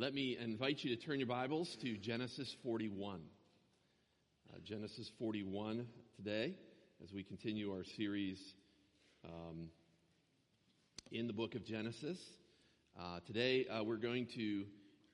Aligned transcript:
let 0.00 0.14
me 0.14 0.38
invite 0.40 0.78
you 0.82 0.96
to 0.96 1.02
turn 1.04 1.18
your 1.18 1.28
Bibles 1.28 1.76
to 1.82 1.94
Genesis 1.98 2.56
41. 2.62 3.20
Uh, 4.48 4.56
Genesis 4.64 5.10
41 5.18 5.86
today, 6.16 6.54
as 7.04 7.12
we 7.12 7.22
continue 7.22 7.70
our 7.70 7.84
series 7.98 8.38
um, 9.26 9.68
in 11.12 11.26
the 11.26 11.34
book 11.34 11.54
of 11.54 11.66
Genesis. 11.66 12.16
Uh, 12.98 13.20
today, 13.26 13.66
uh, 13.66 13.84
we're 13.84 13.98
going 13.98 14.26
to 14.36 14.64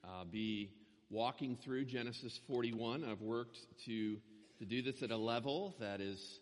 uh, 0.04 0.22
be 0.30 0.70
walking 1.10 1.58
through 1.64 1.84
Genesis 1.84 2.38
41. 2.46 3.02
I've 3.02 3.20
worked 3.20 3.58
to, 3.86 4.18
to 4.60 4.64
do 4.64 4.82
this 4.82 5.02
at 5.02 5.10
a 5.10 5.16
level 5.16 5.74
that 5.80 6.00
is 6.00 6.38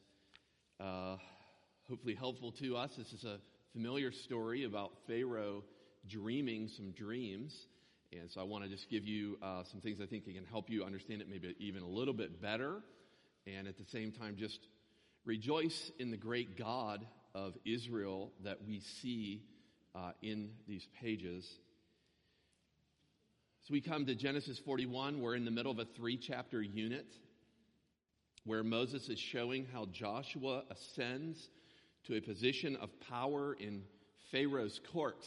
uh, 0.81 1.17
hopefully 1.89 2.15
helpful 2.15 2.53
to 2.61 2.77
us. 2.77 2.91
This 2.99 3.11
is 3.15 3.25
a 3.25 3.39
familiar 3.73 4.13
story 4.13 4.65
about 4.65 4.93
Pharaoh 5.07 5.65
dreaming 6.07 6.69
some 6.77 6.91
dreams. 6.91 7.55
And 8.21 8.31
so 8.31 8.41
I 8.41 8.45
want 8.45 8.65
to 8.65 8.71
just 8.71 8.89
give 8.89 9.05
you 9.05 9.39
uh, 9.43 9.65
some 9.65 9.81
things 9.81 10.01
I 10.01 10.07
think 10.07 10.25
can 10.25 10.45
help 10.51 10.71
you 10.71 10.85
understand 10.85 11.21
it 11.21 11.29
maybe 11.29 11.55
even 11.59 11.83
a 11.83 11.89
little 11.89 12.15
bit 12.15 12.41
better. 12.41 12.83
And 13.47 13.67
at 13.67 13.77
the 13.77 13.85
same 13.85 14.13
time, 14.13 14.37
just 14.37 14.61
rejoice 15.25 15.91
in 15.99 16.11
the 16.11 16.17
great 16.17 16.57
God 16.57 17.07
of 17.35 17.55
Israel 17.65 18.33
that 18.45 18.59
we 18.67 18.81
see 18.81 19.43
uh, 19.95 20.13
in 20.23 20.51
these 20.69 20.87
pages. 21.01 21.45
So 23.63 23.73
we 23.73 23.81
come 23.81 24.07
to 24.07 24.15
Genesis 24.15 24.59
41. 24.59 25.21
We're 25.21 25.35
in 25.35 25.45
the 25.45 25.51
middle 25.51 25.73
of 25.73 25.79
a 25.79 25.85
three 25.85 26.17
chapter 26.17 26.63
unit 26.63 27.07
where 28.45 28.63
Moses 28.63 29.09
is 29.09 29.19
showing 29.19 29.67
how 29.73 29.87
Joshua 29.87 30.65
ascends 30.71 31.49
to 32.07 32.17
a 32.17 32.21
position 32.21 32.77
of 32.77 32.91
power 33.09 33.55
in 33.55 33.83
Pharaoh's 34.31 34.81
court. 34.93 35.27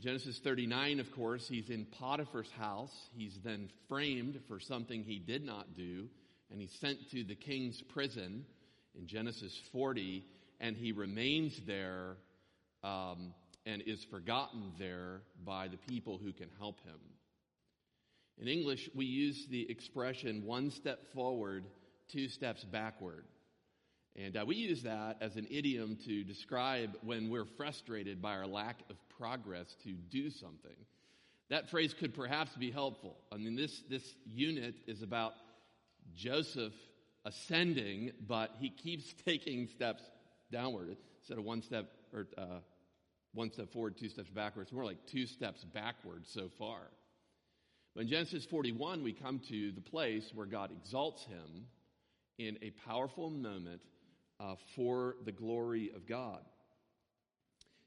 Genesis 0.00 0.40
39, 0.42 0.98
of 0.98 1.12
course, 1.12 1.46
he's 1.46 1.68
in 1.68 1.84
Potiphar's 1.84 2.50
house. 2.58 2.94
He's 3.12 3.38
then 3.44 3.68
framed 3.86 4.40
for 4.48 4.58
something 4.58 5.04
he 5.04 5.18
did 5.18 5.44
not 5.44 5.76
do, 5.76 6.08
and 6.50 6.58
he's 6.58 6.72
sent 6.80 7.10
to 7.10 7.22
the 7.22 7.34
king's 7.34 7.82
prison 7.92 8.46
in 8.98 9.06
Genesis 9.06 9.52
40, 9.72 10.24
and 10.58 10.74
he 10.74 10.92
remains 10.92 11.60
there 11.66 12.16
um, 12.82 13.34
and 13.66 13.82
is 13.82 14.02
forgotten 14.10 14.72
there 14.78 15.20
by 15.44 15.68
the 15.68 15.76
people 15.76 16.16
who 16.16 16.32
can 16.32 16.48
help 16.58 16.80
him. 16.80 16.98
In 18.38 18.48
English, 18.48 18.88
we 18.94 19.04
use 19.04 19.46
the 19.50 19.70
expression 19.70 20.46
one 20.46 20.70
step 20.70 21.00
forward, 21.12 21.64
two 22.10 22.28
steps 22.28 22.64
backward. 22.64 23.24
And 24.16 24.36
uh, 24.36 24.44
we 24.46 24.56
use 24.56 24.82
that 24.82 25.18
as 25.20 25.36
an 25.36 25.46
idiom 25.50 25.96
to 26.06 26.24
describe 26.24 26.96
when 27.02 27.30
we're 27.30 27.44
frustrated 27.44 28.20
by 28.20 28.34
our 28.34 28.46
lack 28.46 28.80
of 28.90 28.96
progress 29.18 29.76
to 29.84 29.92
do 29.92 30.30
something. 30.30 30.76
That 31.48 31.70
phrase 31.70 31.94
could 31.94 32.14
perhaps 32.14 32.54
be 32.56 32.70
helpful. 32.70 33.16
I 33.32 33.36
mean, 33.36 33.56
this, 33.56 33.82
this 33.88 34.14
unit 34.26 34.74
is 34.86 35.02
about 35.02 35.34
Joseph 36.14 36.72
ascending, 37.24 38.12
but 38.26 38.54
he 38.58 38.70
keeps 38.70 39.14
taking 39.24 39.68
steps 39.68 40.02
downward 40.50 40.96
instead 41.20 41.38
of 41.38 41.44
one 41.44 41.62
step 41.62 41.86
or 42.12 42.26
uh, 42.36 42.60
one 43.32 43.52
step 43.52 43.72
forward, 43.72 43.96
two 43.96 44.08
steps 44.08 44.30
backwards. 44.30 44.72
More 44.72 44.84
like 44.84 45.06
two 45.06 45.26
steps 45.26 45.64
backward 45.64 46.26
so 46.26 46.48
far. 46.58 46.80
But 47.94 48.02
in 48.02 48.08
Genesis 48.08 48.44
41, 48.44 49.02
we 49.02 49.12
come 49.12 49.40
to 49.48 49.72
the 49.72 49.80
place 49.80 50.30
where 50.34 50.46
God 50.46 50.70
exalts 50.72 51.24
him 51.24 51.66
in 52.38 52.58
a 52.62 52.70
powerful 52.88 53.30
moment 53.30 53.80
uh, 54.40 54.54
for 54.74 55.16
the 55.24 55.32
glory 55.32 55.90
of 55.94 56.06
God. 56.06 56.40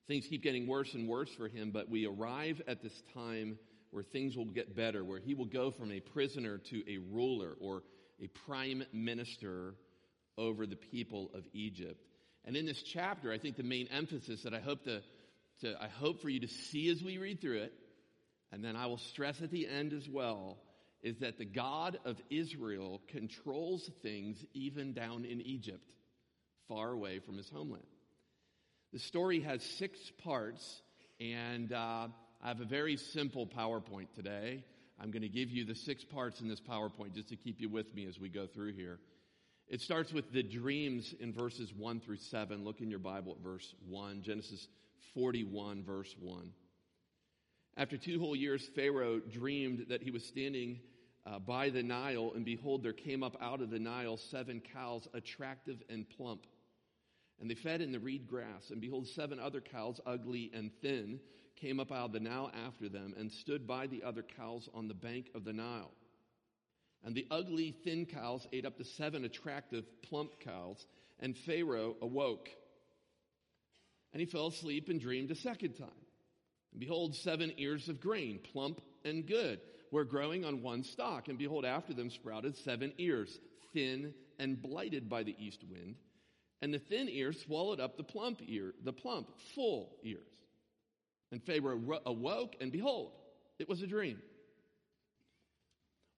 Things 0.08 0.28
keep 0.28 0.44
getting 0.44 0.68
worse 0.68 0.94
and 0.94 1.08
worse 1.08 1.34
for 1.36 1.48
him, 1.48 1.72
but 1.72 1.90
we 1.90 2.06
arrive 2.06 2.62
at 2.68 2.84
this 2.84 3.02
time 3.14 3.58
where 3.92 4.04
things 4.04 4.36
will 4.36 4.46
get 4.46 4.76
better, 4.76 5.04
where 5.04 5.20
he 5.20 5.34
will 5.34 5.46
go 5.46 5.72
from 5.72 5.92
a 5.92 6.00
prisoner 6.00 6.58
to 6.70 6.84
a 6.88 6.98
ruler 6.98 7.56
or 7.60 7.84
a 8.22 8.28
prime 8.46 8.84
minister 8.92 9.76
over 10.38 10.66
the 10.66 10.76
people 10.76 11.32
of 11.34 11.44
Egypt. 11.54 12.04
And 12.46 12.56
in 12.56 12.66
this 12.66 12.84
chapter, 12.84 13.32
I 13.32 13.38
think 13.38 13.56
the 13.56 13.64
main 13.64 13.88
emphasis 13.88 14.44
that 14.44 14.54
I 14.54 14.60
hope 14.60 14.84
to, 14.84 15.02
to 15.62 15.76
I 15.82 15.88
hope 15.88 16.22
for 16.22 16.30
you 16.30 16.42
to 16.42 16.48
see 16.48 16.90
as 16.90 17.02
we 17.02 17.18
read 17.18 17.40
through 17.40 17.60
it, 17.60 17.74
and 18.52 18.64
then 18.64 18.76
I 18.76 18.88
will 18.88 18.98
stress 18.98 19.42
at 19.42 19.52
the 19.52 19.68
end 19.68 19.94
as 19.94 20.10
well, 20.10 20.58
is 21.02 21.20
that 21.20 21.38
the 21.38 21.46
God 21.46 21.98
of 22.04 22.18
Israel 22.30 23.02
controls 23.08 23.90
things 24.02 24.44
even 24.54 24.94
down 24.94 25.26
in 25.26 25.42
Egypt 25.42 25.94
far 26.68 26.92
away 26.92 27.20
from 27.20 27.38
his 27.38 27.50
homeland. 27.50 27.86
The 28.92 29.00
story 29.00 29.40
has 29.42 29.64
six 29.64 30.00
parts, 30.24 30.82
and 31.20 31.72
uh, 31.74 32.08
I 32.44 32.48
have 32.48 32.62
a 32.62 32.66
very 32.66 32.98
simple 32.98 33.48
PowerPoint 33.48 34.14
today. 34.14 34.64
I'm 35.00 35.12
going 35.12 35.24
to 35.24 35.30
give 35.30 35.50
you 35.50 35.66
the 35.66 35.76
six 35.76 36.04
parts 36.04 36.42
in 36.42 36.48
this 36.48 36.62
PowerPoint 36.62 37.14
just 37.14 37.30
to 37.30 37.36
keep 37.36 37.60
you 37.60 37.70
with 37.70 37.94
me 37.96 38.06
as 38.06 38.20
we 38.20 38.30
go 38.30 38.46
through 38.46 38.74
here. 38.74 39.00
It 39.68 39.82
starts 39.82 40.14
with 40.14 40.32
the 40.32 40.44
dreams 40.44 41.16
in 41.20 41.34
verses 41.34 41.74
1 41.74 42.02
through 42.02 42.18
7. 42.18 42.64
Look 42.64 42.82
in 42.82 42.90
your 42.90 43.00
Bible 43.00 43.32
at 43.38 43.44
verse 43.44 43.74
1, 43.88 44.22
Genesis 44.22 44.68
41, 45.14 45.84
verse 45.84 46.14
1. 46.20 46.52
After 47.76 47.98
two 47.98 48.20
whole 48.20 48.36
years, 48.36 48.70
Pharaoh 48.76 49.20
dreamed 49.20 49.88
that 49.90 50.04
he 50.04 50.12
was 50.12 50.24
standing 50.24 50.80
uh, 51.26 51.40
by 51.40 51.70
the 51.70 51.82
Nile, 51.82 52.34
and 52.36 52.46
behold, 52.46 52.84
there 52.84 52.94
came 52.94 53.24
up 53.24 53.36
out 53.42 53.62
of 53.62 53.72
the 53.72 53.80
Nile 53.80 54.18
seven 54.18 54.62
cows, 54.74 55.08
attractive 55.14 55.82
and 55.90 56.08
plump. 56.08 56.46
And 57.40 57.50
they 57.50 57.56
fed 57.56 57.82
in 57.82 57.92
the 57.92 58.00
reed 58.00 58.28
grass. 58.28 58.70
And 58.70 58.80
behold, 58.80 59.08
seven 59.08 59.40
other 59.40 59.62
cows, 59.62 60.00
ugly 60.06 60.52
and 60.54 60.72
thin, 60.82 61.20
came 61.56 61.80
up 61.80 61.92
out 61.92 62.06
of 62.06 62.12
the 62.14 62.20
Nile 62.20 62.52
after 62.66 62.90
them 62.90 63.14
and 63.18 63.32
stood 63.32 63.68
by 63.68 63.88
the 63.88 64.04
other 64.04 64.24
cows 64.38 64.70
on 64.74 64.88
the 64.88 64.94
bank 64.94 65.30
of 65.36 65.44
the 65.44 65.54
Nile. 65.54 65.92
And 67.04 67.16
the 67.16 67.28
ugly, 67.30 67.76
thin 67.84 68.06
cows 68.06 68.48
ate 68.54 68.66
up 68.66 68.78
the 68.78 68.86
seven 68.86 69.26
attractive, 69.26 69.84
plump 70.04 70.40
cows. 70.40 70.86
And 71.20 71.38
Pharaoh 71.38 71.96
awoke. 72.02 72.50
And 74.14 74.20
he 74.20 74.26
fell 74.26 74.48
asleep 74.48 74.90
and 74.90 75.00
dreamed 75.00 75.32
a 75.32 75.36
second 75.36 75.74
time. 75.74 75.90
And 76.72 76.80
behold, 76.80 77.16
seven 77.16 77.54
ears 77.58 77.90
of 77.90 78.00
grain, 78.00 78.40
plump 78.52 78.82
and 79.04 79.26
good, 79.26 79.60
were 79.92 80.06
growing 80.06 80.46
on 80.46 80.62
one 80.62 80.84
stalk. 80.84 81.28
And 81.28 81.38
behold, 81.38 81.66
after 81.66 81.94
them 81.94 82.10
sprouted 82.10 82.56
seven 82.58 82.94
ears, 82.98 83.38
thin 83.74 84.14
and 84.40 84.62
blighted 84.62 85.10
by 85.10 85.24
the 85.24 85.36
east 85.38 85.64
wind 85.70 85.96
and 86.64 86.74
the 86.74 86.80
thin 86.80 87.10
ear 87.10 87.34
swallowed 87.34 87.82
up 87.82 87.98
the 87.98 88.06
plump 88.06 88.40
ear, 88.48 88.74
the 88.86 88.94
plump, 88.94 89.28
full 89.54 89.98
ears. 90.02 90.22
And 91.30 91.44
Pharaoh 91.44 92.00
awoke, 92.06 92.56
and 92.62 92.72
behold, 92.72 93.12
it 93.60 93.68
was 93.68 93.82
a 93.82 93.88
dream. 93.88 94.22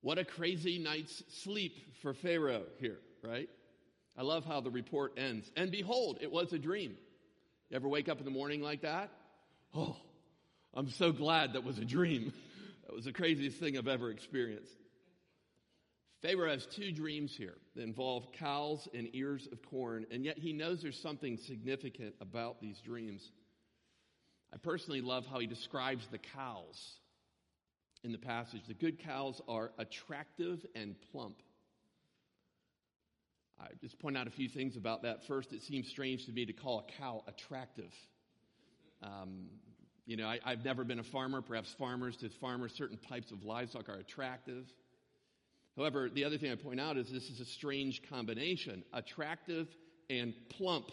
What 0.02 0.20
a 0.20 0.24
crazy 0.24 0.78
night's 0.78 1.24
sleep 1.42 1.74
for 2.04 2.14
Pharaoh 2.14 2.66
here, 2.78 3.00
right? 3.24 3.50
I 4.16 4.22
love 4.22 4.46
how 4.46 4.62
the 4.62 4.70
report 4.70 5.14
ends. 5.18 5.52
And 5.56 5.72
behold, 5.72 6.20
it 6.22 6.32
was 6.32 6.54
a 6.54 6.60
dream. 6.60 6.96
You 7.72 7.78
ever 7.78 7.90
wake 7.90 8.08
up 8.08 8.20
in 8.20 8.26
the 8.26 8.30
morning 8.30 8.62
like 8.62 8.84
that? 8.84 9.10
Oh, 9.74 9.98
I'm 10.76 10.92
so 10.92 11.12
glad 11.12 11.54
that 11.54 11.64
was 11.64 11.80
a 11.80 11.86
dream. 11.86 12.32
That 12.86 12.94
was 12.94 13.06
the 13.06 13.14
craziest 13.14 13.58
thing 13.58 13.80
I've 13.80 13.88
ever 13.88 14.12
experienced. 14.12 14.72
Pharaoh 16.22 16.50
has 16.50 16.66
two 16.66 16.92
dreams 16.92 17.36
here 17.38 17.56
that 17.76 17.84
involve 17.84 18.32
cows 18.32 18.88
and 18.94 19.10
ears 19.14 19.48
of 19.52 19.62
corn, 19.70 20.06
and 20.12 20.24
yet 20.24 20.38
he 20.38 20.54
knows 20.54 20.82
there's 20.82 21.00
something 21.00 21.38
significant 21.38 22.16
about 22.22 22.60
these 22.60 22.80
dreams. 22.80 23.32
I 24.54 24.58
personally 24.58 25.02
love 25.02 25.26
how 25.26 25.40
he 25.40 25.48
describes 25.48 26.08
the 26.12 26.18
cows 26.18 27.00
in 28.04 28.12
the 28.12 28.18
passage. 28.18 28.62
The 28.68 28.74
good 28.74 29.00
cows 29.00 29.42
are 29.48 29.72
attractive 29.78 30.66
and 30.76 30.96
plump. 31.12 31.42
I 33.60 33.68
just 33.82 34.00
point 34.00 34.18
out 34.18 34.28
a 34.28 34.32
few 34.32 34.50
things 34.50 34.78
about 34.78 35.04
that. 35.04 35.26
First, 35.28 35.54
it 35.54 35.62
seems 35.64 35.88
strange 35.88 36.26
to 36.26 36.32
me 36.32 36.46
to 36.46 36.54
call 36.54 36.80
a 36.80 37.02
cow 37.02 37.24
attractive. 37.28 37.92
Um, 39.02 39.48
you 40.06 40.18
know, 40.18 40.28
I, 40.28 40.40
I've 40.46 40.64
never 40.64 40.84
been 40.84 41.00
a 41.00 41.04
farmer. 41.04 41.42
Perhaps 41.42 41.74
farmers 41.80 42.16
to 42.18 42.30
farmers, 42.42 42.74
certain 42.76 42.98
types 43.10 43.32
of 43.32 43.44
livestock 43.44 43.90
are 43.90 43.98
attractive. 43.98 44.66
However, 45.78 46.10
the 46.10 46.24
other 46.24 46.38
thing 46.38 46.52
I 46.52 46.56
point 46.56 46.80
out 46.80 46.98
is 46.98 47.10
this 47.12 47.30
is 47.30 47.40
a 47.40 47.46
strange 47.46 48.02
combination 48.10 48.84
attractive 48.94 49.68
and 50.10 50.34
plump. 50.50 50.92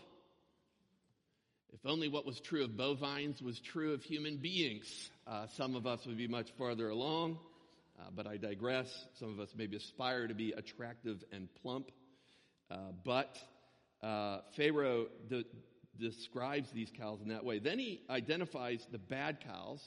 If 1.73 1.81
only 1.87 2.09
what 2.09 2.27
was 2.27 2.41
true 2.41 2.65
of 2.65 2.77
bovines 2.77 3.41
was 3.41 3.59
true 3.61 3.95
of 3.95 4.03
human 4.03 4.39
beings, 4.39 5.11
uh, 5.27 5.47
some 5.57 5.75
of 5.75 5.87
us 5.87 6.05
would 6.07 6.19
be 6.19 6.29
much 6.29 6.51
farther 6.59 6.89
along, 6.89 7.39
uh, 7.99 8.11
but 8.15 8.27
I 8.27 8.37
digress. 8.37 8.89
Some 9.19 9.33
of 9.33 9.41
us 9.41 9.49
maybe 9.57 9.77
aspire 9.77 10.27
to 10.27 10.35
be 10.35 10.53
attractive 10.53 11.23
and 11.33 11.49
plump. 11.63 11.91
Uh, 12.71 12.77
but 13.05 13.39
uh, 14.03 14.41
Pharaoh 14.57 15.07
de- 15.29 15.45
describes 15.99 16.71
these 16.73 16.91
cows 16.99 17.21
in 17.23 17.29
that 17.29 17.45
way. 17.45 17.59
Then 17.59 17.79
he 17.79 18.03
identifies 18.11 18.87
the 18.91 18.99
bad 18.99 19.41
cows 19.41 19.81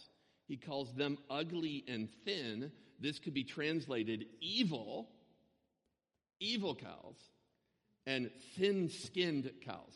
he 0.47 0.57
calls 0.57 0.93
them 0.93 1.17
ugly 1.29 1.83
and 1.87 2.09
thin. 2.23 2.71
This 2.99 3.19
could 3.19 3.33
be 3.33 3.43
translated 3.43 4.25
evil, 4.41 5.09
evil 6.39 6.75
cows, 6.75 7.17
and 8.05 8.29
thin 8.57 8.89
skinned 8.89 9.51
cows. 9.65 9.93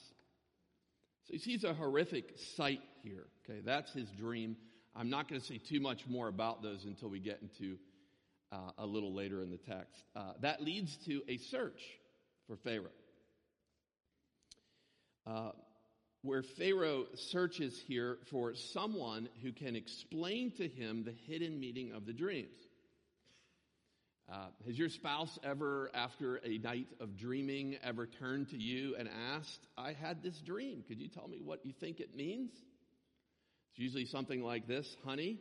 So 1.25 1.34
he 1.34 1.40
sees 1.40 1.63
a 1.63 1.74
horrific 1.74 2.38
sight 2.56 2.81
here. 3.04 3.28
Okay, 3.46 3.60
that's 3.63 3.94
his 3.94 4.10
dream. 4.10 4.57
I'm 4.96 5.10
not 5.10 5.30
going 5.30 5.40
to 5.40 5.46
say 5.46 5.57
too 5.57 5.80
much 5.80 6.07
more 6.07 6.28
about 6.28 6.63
those 6.63 6.86
until 6.86 7.10
we 7.10 7.19
get 7.19 7.40
into 7.42 7.78
uh, 8.51 8.72
a 8.78 8.86
little 8.86 9.13
later 9.13 9.42
in 9.42 9.51
the 9.51 9.57
text. 9.57 10.04
Uh, 10.16 10.34
that 10.42 10.62
leads 10.62 10.98
to 11.06 11.22
a 11.28 11.38
search 11.38 11.81
for 12.48 12.57
Pharaoh. 12.57 12.88
Uh, 15.28 15.51
where 16.22 16.44
Pharaoh 16.44 17.06
searches 17.16 17.80
here 17.88 18.18
for 18.30 18.54
someone 18.56 19.30
who 19.42 19.51
can 19.54 19.75
explain 19.75 20.51
to 20.51 20.68
him 20.68 21.04
the 21.04 21.13
hidden 21.28 21.60
meaning 21.60 21.94
of 21.94 22.06
the 22.06 22.13
dreams. 22.13 22.57
Uh, 24.31 24.45
has 24.67 24.77
your 24.77 24.89
spouse 24.89 25.39
ever, 25.43 25.89
after 25.95 26.35
a 26.43 26.59
night 26.59 26.87
of 26.99 27.17
dreaming, 27.17 27.77
ever 27.83 28.05
turned 28.05 28.47
to 28.49 28.57
you 28.57 28.95
and 28.95 29.09
asked, 29.33 29.67
I 29.75 29.93
had 29.93 30.21
this 30.21 30.39
dream. 30.45 30.83
Could 30.87 30.99
you 30.99 31.07
tell 31.07 31.27
me 31.27 31.41
what 31.43 31.65
you 31.65 31.73
think 31.79 31.99
it 31.99 32.15
means? 32.15 32.51
It's 33.71 33.79
usually 33.79 34.05
something 34.05 34.43
like 34.43 34.67
this 34.67 34.85
Honey, 35.03 35.39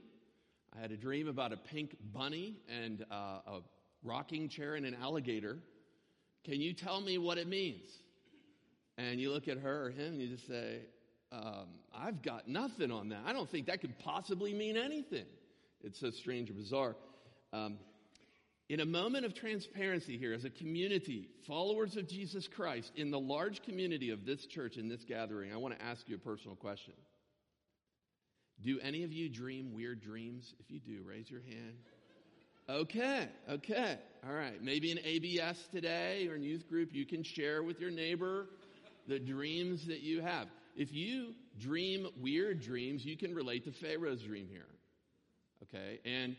I 0.74 0.80
had 0.80 0.90
a 0.90 0.96
dream 0.96 1.28
about 1.28 1.52
a 1.52 1.58
pink 1.58 1.96
bunny 2.14 2.56
and 2.82 3.04
uh, 3.10 3.40
a 3.46 3.60
rocking 4.02 4.48
chair 4.48 4.74
and 4.74 4.86
an 4.86 4.96
alligator. 5.02 5.58
Can 6.44 6.60
you 6.62 6.72
tell 6.72 7.00
me 7.00 7.18
what 7.18 7.36
it 7.36 7.46
means? 7.46 7.90
And 8.96 9.20
you 9.20 9.30
look 9.32 9.48
at 9.48 9.58
her 9.58 9.86
or 9.86 9.90
him 9.90 10.14
and 10.14 10.20
you 10.20 10.28
just 10.28 10.46
say, 10.46 10.80
um, 11.30 11.68
I've 11.94 12.22
got 12.22 12.48
nothing 12.48 12.90
on 12.90 13.10
that. 13.10 13.20
I 13.26 13.34
don't 13.34 13.50
think 13.50 13.66
that 13.66 13.82
could 13.82 13.98
possibly 13.98 14.54
mean 14.54 14.78
anything. 14.78 15.26
It's 15.82 16.00
so 16.00 16.10
strange 16.10 16.48
or 16.48 16.54
bizarre. 16.54 16.96
Um, 17.52 17.78
in 18.68 18.80
a 18.80 18.84
moment 18.84 19.24
of 19.24 19.34
transparency 19.34 20.18
here, 20.18 20.34
as 20.34 20.44
a 20.44 20.50
community, 20.50 21.28
followers 21.46 21.96
of 21.96 22.06
Jesus 22.06 22.46
Christ, 22.46 22.92
in 22.96 23.10
the 23.10 23.18
large 23.18 23.62
community 23.62 24.10
of 24.10 24.26
this 24.26 24.44
church, 24.44 24.76
in 24.76 24.88
this 24.88 25.04
gathering, 25.04 25.52
I 25.52 25.56
want 25.56 25.78
to 25.78 25.84
ask 25.84 26.06
you 26.06 26.16
a 26.16 26.18
personal 26.18 26.54
question. 26.54 26.92
Do 28.60 28.78
any 28.82 29.04
of 29.04 29.12
you 29.12 29.28
dream 29.28 29.72
weird 29.72 30.02
dreams? 30.02 30.54
If 30.58 30.70
you 30.70 30.80
do, 30.80 31.02
raise 31.06 31.30
your 31.30 31.40
hand. 31.40 31.76
Okay, 32.68 33.28
okay, 33.48 33.98
all 34.26 34.34
right. 34.34 34.62
Maybe 34.62 34.90
in 34.90 34.98
ABS 34.98 35.56
today 35.72 36.28
or 36.28 36.34
in 36.34 36.42
youth 36.42 36.68
group, 36.68 36.90
you 36.92 37.06
can 37.06 37.22
share 37.22 37.62
with 37.62 37.80
your 37.80 37.90
neighbor 37.90 38.48
the 39.06 39.18
dreams 39.18 39.86
that 39.86 40.00
you 40.00 40.20
have. 40.20 40.48
If 40.76 40.92
you 40.92 41.32
dream 41.58 42.08
weird 42.20 42.60
dreams, 42.60 43.06
you 43.06 43.16
can 43.16 43.34
relate 43.34 43.64
to 43.64 43.72
Pharaoh's 43.72 44.22
dream 44.22 44.48
here. 44.50 44.66
Okay, 45.62 46.00
and 46.04 46.36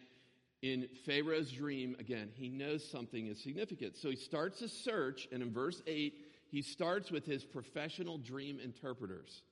in 0.61 0.88
Pharaoh's 1.06 1.51
dream, 1.51 1.95
again, 2.00 2.29
he 2.35 2.50
knows 2.50 2.89
something 2.89 3.27
is 3.27 3.41
significant. 3.41 3.97
So 3.97 4.09
he 4.09 4.15
starts 4.15 4.61
a 4.61 4.67
search, 4.67 5.27
and 5.31 5.41
in 5.41 5.53
verse 5.53 5.81
8, 5.88 6.13
he 6.51 6.61
starts 6.61 7.11
with 7.11 7.25
his 7.25 7.45
professional 7.45 8.17
dream 8.17 8.59
interpreters. 8.61 9.44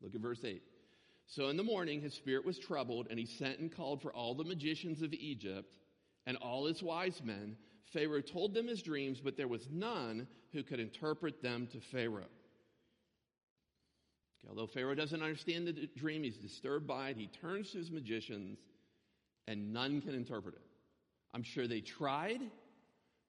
Look 0.00 0.14
at 0.14 0.20
verse 0.20 0.44
8. 0.44 0.62
So 1.26 1.48
in 1.48 1.56
the 1.56 1.62
morning, 1.62 2.00
his 2.00 2.14
spirit 2.14 2.44
was 2.44 2.58
troubled, 2.58 3.08
and 3.10 3.18
he 3.18 3.26
sent 3.26 3.58
and 3.58 3.74
called 3.74 4.02
for 4.02 4.12
all 4.12 4.34
the 4.34 4.44
magicians 4.44 5.02
of 5.02 5.12
Egypt 5.12 5.76
and 6.26 6.36
all 6.38 6.66
his 6.66 6.82
wise 6.82 7.22
men. 7.22 7.56
Pharaoh 7.92 8.20
told 8.20 8.54
them 8.54 8.66
his 8.66 8.82
dreams, 8.82 9.20
but 9.20 9.36
there 9.36 9.48
was 9.48 9.68
none 9.70 10.26
who 10.52 10.62
could 10.62 10.80
interpret 10.80 11.42
them 11.42 11.68
to 11.68 11.80
Pharaoh. 11.80 12.24
Okay, 14.38 14.48
although 14.48 14.66
Pharaoh 14.66 14.94
doesn't 14.94 15.22
understand 15.22 15.66
the 15.66 15.88
dream, 15.96 16.22
he's 16.22 16.38
disturbed 16.38 16.86
by 16.86 17.10
it. 17.10 17.16
He 17.16 17.28
turns 17.28 17.70
to 17.72 17.78
his 17.78 17.90
magicians, 17.90 18.58
and 19.46 19.72
none 19.72 20.00
can 20.00 20.14
interpret 20.14 20.54
it. 20.54 20.62
I'm 21.34 21.42
sure 21.42 21.66
they 21.66 21.80
tried, 21.80 22.40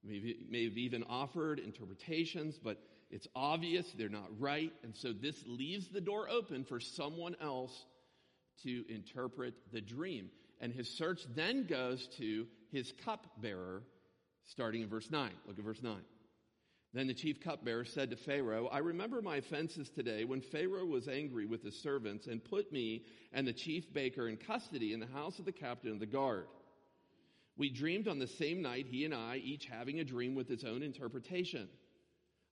maybe, 0.04 0.38
may 0.50 0.66
have 0.66 0.78
even 0.78 1.04
offered 1.04 1.60
interpretations, 1.60 2.58
but 2.58 2.78
it's 3.10 3.28
obvious 3.36 3.92
they're 3.98 4.10
not 4.10 4.30
right. 4.40 4.72
And 4.84 4.96
so 4.96 5.14
this 5.14 5.44
leaves 5.46 5.88
the 5.88 6.02
door 6.02 6.30
open 6.30 6.64
for 6.64 6.80
someone 6.80 7.36
else 7.42 7.86
to 8.64 8.84
interpret 8.90 9.54
the 9.72 9.81
dream. 9.81 10.30
And 10.60 10.74
his 10.74 10.90
search 10.90 11.22
then 11.36 11.66
goes 11.68 12.08
to 12.18 12.48
his 12.72 12.94
cupbearer, 13.06 13.84
starting 14.46 14.81
in 14.81 14.90
verse 14.90 15.12
9. 15.12 15.30
Look 15.46 15.60
at 15.60 15.63
verse 15.63 15.84
9. 15.84 15.96
Then 16.98 17.06
the 17.06 17.14
chief 17.14 17.40
cupbearer 17.40 17.86
said 17.86 18.10
to 18.10 18.16
Pharaoh, 18.16 18.70
I 18.70 18.80
remember 18.80 19.22
my 19.22 19.36
offenses 19.36 19.88
today 19.88 20.26
when 20.26 20.42
Pharaoh 20.42 20.84
was 20.84 21.08
angry 21.08 21.46
with 21.46 21.62
his 21.62 21.80
servants 21.80 22.26
and 22.26 22.44
put 22.44 22.72
me 22.72 23.04
and 23.32 23.48
the 23.48 23.54
chief 23.54 23.94
baker 23.94 24.28
in 24.28 24.36
custody 24.36 24.94
in 24.94 25.00
the 25.00 25.06
house 25.06 25.38
of 25.38 25.46
the 25.46 25.52
captain 25.52 25.92
of 25.92 26.00
the 26.00 26.08
guard. 26.08 26.48
We 27.56 27.70
dreamed 27.70 28.08
on 28.08 28.18
the 28.18 28.26
same 28.26 28.64
night, 28.64 28.88
he 28.90 29.06
and 29.06 29.14
I, 29.14 29.36
each 29.36 29.68
having 29.68 30.00
a 30.00 30.04
dream 30.04 30.34
with 30.34 30.50
its 30.50 30.64
own 30.64 30.82
interpretation. 30.82 31.70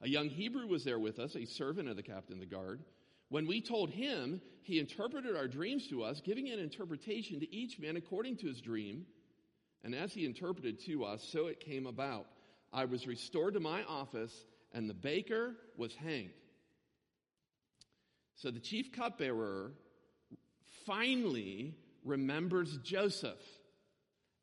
A 0.03 0.07
young 0.07 0.29
Hebrew 0.29 0.67
was 0.67 0.83
there 0.83 0.99
with 0.99 1.17
us, 1.17 1.35
a 1.35 1.45
servant 1.45 1.89
of 1.89 1.95
the 1.95 2.03
captain 2.03 2.35
of 2.35 2.39
the 2.39 2.45
guard. 2.45 2.83
When 3.29 3.47
we 3.47 3.61
told 3.61 3.89
him, 3.89 4.41
he 4.61 4.77
interpreted 4.77 5.35
our 5.35 5.47
dreams 5.47 5.87
to 5.87 6.03
us, 6.03 6.21
giving 6.23 6.49
an 6.49 6.59
interpretation 6.59 7.39
to 7.39 7.51
each 7.51 7.79
man 7.79 7.97
according 7.97 8.37
to 8.37 8.47
his 8.47 8.61
dream. 8.61 9.07
And 9.83 9.95
as 9.95 10.13
he 10.13 10.23
interpreted 10.23 10.85
to 10.85 11.03
us, 11.03 11.27
so 11.31 11.47
it 11.47 11.59
came 11.59 11.87
about. 11.87 12.27
I 12.73 12.85
was 12.85 13.07
restored 13.07 13.53
to 13.53 13.59
my 13.59 13.83
office, 13.83 14.33
and 14.73 14.89
the 14.89 14.93
baker 14.93 15.55
was 15.77 15.95
hanged. 15.95 16.31
So 18.35 18.51
the 18.51 18.59
chief 18.59 18.91
cupbearer 18.91 19.71
finally 20.85 21.73
remembers 22.03 22.77
Joseph 22.83 23.41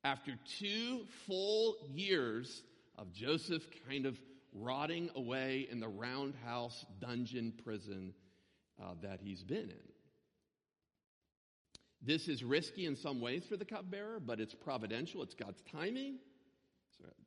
after 0.05 0.33
two 0.59 1.05
full 1.27 1.77
years 1.93 2.63
of 2.97 3.13
Joseph 3.13 3.67
kind 3.89 4.07
of 4.07 4.19
rotting 4.53 5.11
away 5.15 5.69
in 5.71 5.81
the 5.81 5.89
roundhouse 5.89 6.85
dungeon 7.01 7.53
prison 7.65 8.13
uh, 8.83 8.95
that 9.03 9.21
he's 9.23 9.43
been 9.43 9.71
in. 9.71 9.93
This 12.05 12.27
is 12.27 12.43
risky 12.43 12.87
in 12.87 12.97
some 12.97 13.21
ways 13.21 13.45
for 13.49 13.57
the 13.57 13.65
cupbearer, 13.65 14.19
but 14.19 14.41
it's 14.41 14.55
providential. 14.55 15.23
It's 15.23 15.35
God's 15.35 15.63
timing. 15.71 16.19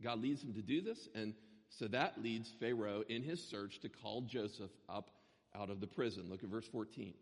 God 0.04 0.22
leads 0.22 0.44
him 0.44 0.54
to 0.54 0.62
do 0.62 0.82
this, 0.82 1.08
and 1.16 1.34
so 1.70 1.88
that 1.88 2.22
leads 2.22 2.52
Pharaoh 2.60 3.04
in 3.10 3.24
his 3.24 3.44
search 3.44 3.80
to 3.82 3.90
call 3.90 4.22
Joseph 4.22 4.72
up 4.88 5.12
out 5.56 5.70
of 5.70 5.80
the 5.82 5.88
prison. 5.88 6.28
Look 6.30 6.44
at 6.44 6.50
verse 6.50 6.68
14. 6.68 7.14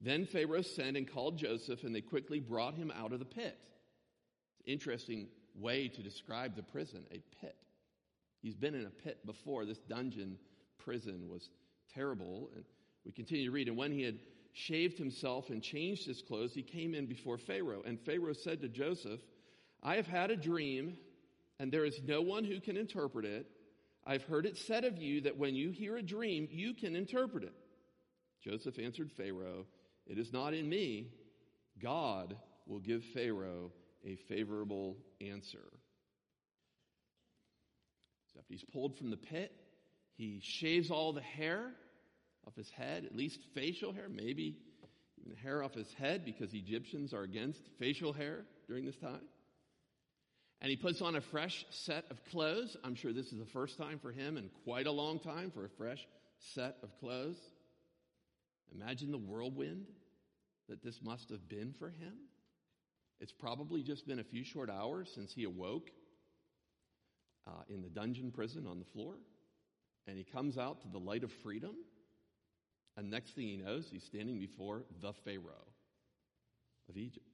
Then 0.00 0.26
Pharaoh 0.26 0.62
sent 0.62 0.96
and 0.96 1.10
called 1.10 1.38
Joseph, 1.38 1.84
and 1.84 1.94
they 1.94 2.00
quickly 2.00 2.40
brought 2.40 2.74
him 2.74 2.92
out 2.94 3.12
of 3.12 3.18
the 3.18 3.24
pit. 3.24 3.58
Interesting 4.66 5.28
way 5.54 5.88
to 5.88 6.02
describe 6.02 6.56
the 6.56 6.62
prison, 6.62 7.04
a 7.10 7.22
pit. 7.40 7.56
He's 8.40 8.56
been 8.56 8.74
in 8.74 8.86
a 8.86 8.90
pit 8.90 9.24
before. 9.24 9.64
This 9.64 9.78
dungeon 9.78 10.38
prison 10.78 11.28
was 11.30 11.50
terrible. 11.94 12.50
And 12.54 12.64
we 13.04 13.12
continue 13.12 13.46
to 13.46 13.52
read. 13.52 13.68
And 13.68 13.76
when 13.76 13.92
he 13.92 14.02
had 14.02 14.18
shaved 14.52 14.98
himself 14.98 15.50
and 15.50 15.62
changed 15.62 16.06
his 16.06 16.22
clothes, 16.22 16.52
he 16.52 16.62
came 16.62 16.94
in 16.94 17.06
before 17.06 17.38
Pharaoh. 17.38 17.82
And 17.86 18.00
Pharaoh 18.00 18.32
said 18.32 18.60
to 18.62 18.68
Joseph, 18.68 19.20
I 19.82 19.96
have 19.96 20.08
had 20.08 20.30
a 20.30 20.36
dream, 20.36 20.96
and 21.62 21.70
there 21.70 21.84
is 21.84 22.00
no 22.04 22.20
one 22.20 22.42
who 22.42 22.58
can 22.58 22.76
interpret 22.76 23.24
it. 23.24 23.46
I've 24.04 24.24
heard 24.24 24.46
it 24.46 24.58
said 24.58 24.84
of 24.84 24.98
you 24.98 25.20
that 25.20 25.38
when 25.38 25.54
you 25.54 25.70
hear 25.70 25.96
a 25.96 26.02
dream, 26.02 26.48
you 26.50 26.74
can 26.74 26.96
interpret 26.96 27.44
it. 27.44 27.54
Joseph 28.42 28.80
answered 28.80 29.12
Pharaoh, 29.12 29.66
It 30.04 30.18
is 30.18 30.32
not 30.32 30.54
in 30.54 30.68
me. 30.68 31.12
God 31.80 32.34
will 32.66 32.80
give 32.80 33.04
Pharaoh 33.14 33.70
a 34.04 34.16
favorable 34.28 34.96
answer. 35.20 35.62
So 38.32 38.40
after 38.40 38.54
he's 38.54 38.64
pulled 38.64 38.98
from 38.98 39.10
the 39.10 39.16
pit, 39.16 39.52
he 40.16 40.40
shaves 40.42 40.90
all 40.90 41.12
the 41.12 41.20
hair 41.20 41.70
off 42.44 42.56
his 42.56 42.70
head, 42.70 43.04
at 43.04 43.14
least 43.14 43.38
facial 43.54 43.92
hair, 43.92 44.08
maybe 44.08 44.56
even 45.16 45.30
the 45.30 45.40
hair 45.40 45.62
off 45.62 45.74
his 45.74 45.92
head 45.94 46.24
because 46.24 46.54
Egyptians 46.54 47.14
are 47.14 47.22
against 47.22 47.60
facial 47.78 48.12
hair 48.12 48.46
during 48.66 48.84
this 48.84 48.96
time. 48.96 49.20
And 50.62 50.70
he 50.70 50.76
puts 50.76 51.02
on 51.02 51.16
a 51.16 51.20
fresh 51.20 51.66
set 51.70 52.04
of 52.08 52.24
clothes. 52.30 52.76
I'm 52.84 52.94
sure 52.94 53.12
this 53.12 53.32
is 53.32 53.38
the 53.40 53.44
first 53.44 53.76
time 53.76 53.98
for 53.98 54.12
him 54.12 54.36
in 54.36 54.48
quite 54.62 54.86
a 54.86 54.92
long 54.92 55.18
time 55.18 55.50
for 55.50 55.64
a 55.64 55.68
fresh 55.68 56.06
set 56.54 56.76
of 56.84 56.96
clothes. 57.00 57.36
Imagine 58.72 59.10
the 59.10 59.18
whirlwind 59.18 59.86
that 60.68 60.80
this 60.80 61.00
must 61.02 61.30
have 61.30 61.48
been 61.48 61.74
for 61.76 61.88
him. 61.88 62.14
It's 63.20 63.32
probably 63.32 63.82
just 63.82 64.06
been 64.06 64.20
a 64.20 64.24
few 64.24 64.44
short 64.44 64.70
hours 64.70 65.10
since 65.12 65.34
he 65.34 65.42
awoke 65.42 65.90
uh, 67.48 67.62
in 67.68 67.82
the 67.82 67.90
dungeon 67.90 68.30
prison 68.30 68.64
on 68.68 68.78
the 68.78 68.84
floor. 68.84 69.16
And 70.06 70.16
he 70.16 70.22
comes 70.22 70.58
out 70.58 70.80
to 70.82 70.88
the 70.88 70.98
light 70.98 71.24
of 71.24 71.32
freedom. 71.42 71.74
And 72.96 73.10
next 73.10 73.34
thing 73.34 73.48
he 73.48 73.56
knows, 73.56 73.88
he's 73.90 74.04
standing 74.04 74.38
before 74.38 74.84
the 75.00 75.12
Pharaoh 75.24 75.66
of 76.88 76.96
Egypt. 76.96 77.31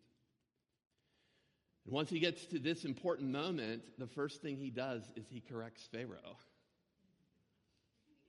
And 1.89 1.95
once 1.95 2.11
he 2.11 2.21
gets 2.21 2.45
to 2.49 2.59
this 2.59 2.85
important 2.85 3.31
moment, 3.31 3.81
the 3.97 4.09
first 4.09 4.43
thing 4.43 4.59
he 4.59 4.69
does 4.69 5.01
is 5.17 5.25
he 5.31 5.41
corrects 5.41 5.89
Pharaoh. 5.91 6.37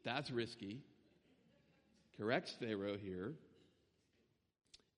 That's 0.05 0.31
risky. 0.31 0.79
Corrects 2.17 2.55
Pharaoh 2.57 2.95
here. 2.95 3.33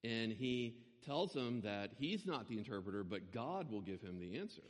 And 0.04 0.32
he 0.32 0.76
tells 1.08 1.34
him 1.34 1.62
that 1.62 1.90
he's 1.98 2.28
not 2.28 2.48
the 2.50 2.60
interpreter, 2.60 3.04
but 3.04 3.34
God 3.34 3.72
will 3.72 3.82
give 3.82 4.00
him 4.00 4.20
the 4.20 4.38
answer. 4.38 4.62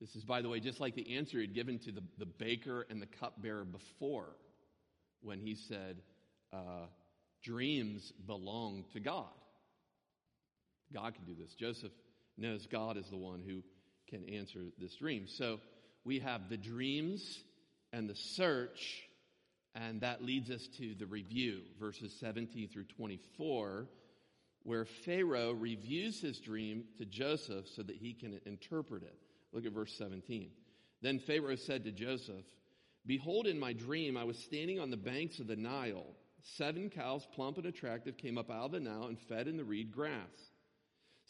This 0.00 0.16
is, 0.16 0.24
by 0.24 0.40
the 0.40 0.48
way, 0.48 0.60
just 0.60 0.80
like 0.80 0.94
the 0.94 1.18
answer 1.18 1.40
he'd 1.40 1.54
given 1.54 1.78
to 1.80 1.92
the, 1.92 2.02
the 2.16 2.24
baker 2.24 2.86
and 2.88 3.02
the 3.02 3.08
cupbearer 3.20 3.66
before 3.66 4.34
when 5.20 5.40
he 5.40 5.54
said, 5.54 5.98
uh, 6.54 6.86
Dreams 7.44 8.14
belong 8.26 8.86
to 8.94 9.00
God. 9.00 9.28
God 10.90 11.14
can 11.14 11.24
do 11.26 11.34
this. 11.38 11.54
Joseph 11.54 11.92
knows 12.36 12.66
God 12.66 12.96
is 12.96 13.08
the 13.10 13.16
one 13.16 13.42
who 13.46 13.62
can 14.08 14.28
answer 14.28 14.60
this 14.78 14.96
dream. 14.96 15.26
So 15.26 15.60
we 16.04 16.18
have 16.20 16.48
the 16.48 16.56
dreams 16.56 17.40
and 17.92 18.08
the 18.08 18.14
search, 18.14 19.02
and 19.74 20.00
that 20.00 20.24
leads 20.24 20.50
us 20.50 20.66
to 20.78 20.94
the 20.94 21.06
review, 21.06 21.60
verses 21.78 22.14
17 22.20 22.68
through 22.68 22.84
24, 22.84 23.86
where 24.62 24.84
Pharaoh 24.84 25.52
reviews 25.52 26.20
his 26.20 26.38
dream 26.38 26.84
to 26.98 27.04
Joseph 27.04 27.66
so 27.74 27.82
that 27.82 27.96
he 27.96 28.12
can 28.12 28.40
interpret 28.46 29.02
it. 29.02 29.18
Look 29.52 29.66
at 29.66 29.72
verse 29.72 29.94
17. 29.96 30.50
Then 31.02 31.18
Pharaoh 31.18 31.56
said 31.56 31.84
to 31.84 31.92
Joseph, 31.92 32.44
Behold, 33.06 33.46
in 33.46 33.58
my 33.58 33.72
dream, 33.72 34.16
I 34.16 34.24
was 34.24 34.38
standing 34.38 34.78
on 34.78 34.90
the 34.90 34.96
banks 34.96 35.38
of 35.38 35.46
the 35.46 35.56
Nile. 35.56 36.06
Seven 36.42 36.90
cows, 36.90 37.26
plump 37.34 37.56
and 37.56 37.66
attractive, 37.66 38.16
came 38.16 38.38
up 38.38 38.50
out 38.50 38.66
of 38.66 38.72
the 38.72 38.80
Nile 38.80 39.06
and 39.06 39.18
fed 39.18 39.48
in 39.48 39.56
the 39.56 39.64
reed 39.64 39.90
grass. 39.92 40.49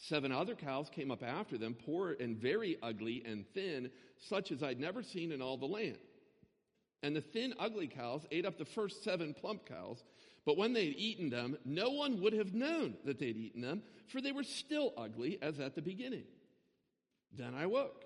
Seven 0.01 0.31
other 0.31 0.55
cows 0.55 0.89
came 0.89 1.11
up 1.11 1.21
after 1.21 1.59
them, 1.59 1.75
poor 1.75 2.15
and 2.19 2.35
very 2.35 2.75
ugly 2.81 3.23
and 3.23 3.45
thin, 3.53 3.91
such 4.17 4.51
as 4.51 4.63
I'd 4.63 4.79
never 4.79 5.03
seen 5.03 5.31
in 5.31 5.43
all 5.43 5.57
the 5.57 5.67
land. 5.67 5.99
And 7.03 7.15
the 7.15 7.21
thin, 7.21 7.53
ugly 7.59 7.87
cows 7.87 8.25
ate 8.31 8.45
up 8.45 8.57
the 8.57 8.65
first 8.65 9.03
seven 9.03 9.35
plump 9.35 9.65
cows. 9.67 10.03
But 10.43 10.57
when 10.57 10.73
they 10.73 10.87
had 10.87 10.95
eaten 10.95 11.29
them, 11.29 11.55
no 11.65 11.91
one 11.91 12.19
would 12.21 12.33
have 12.33 12.55
known 12.55 12.95
that 13.05 13.19
they'd 13.19 13.37
eaten 13.37 13.61
them, 13.61 13.83
for 14.07 14.21
they 14.21 14.31
were 14.31 14.43
still 14.43 14.91
ugly 14.97 15.37
as 15.39 15.59
at 15.59 15.75
the 15.75 15.83
beginning. 15.83 16.23
Then 17.31 17.53
I 17.53 17.67
woke. 17.67 18.05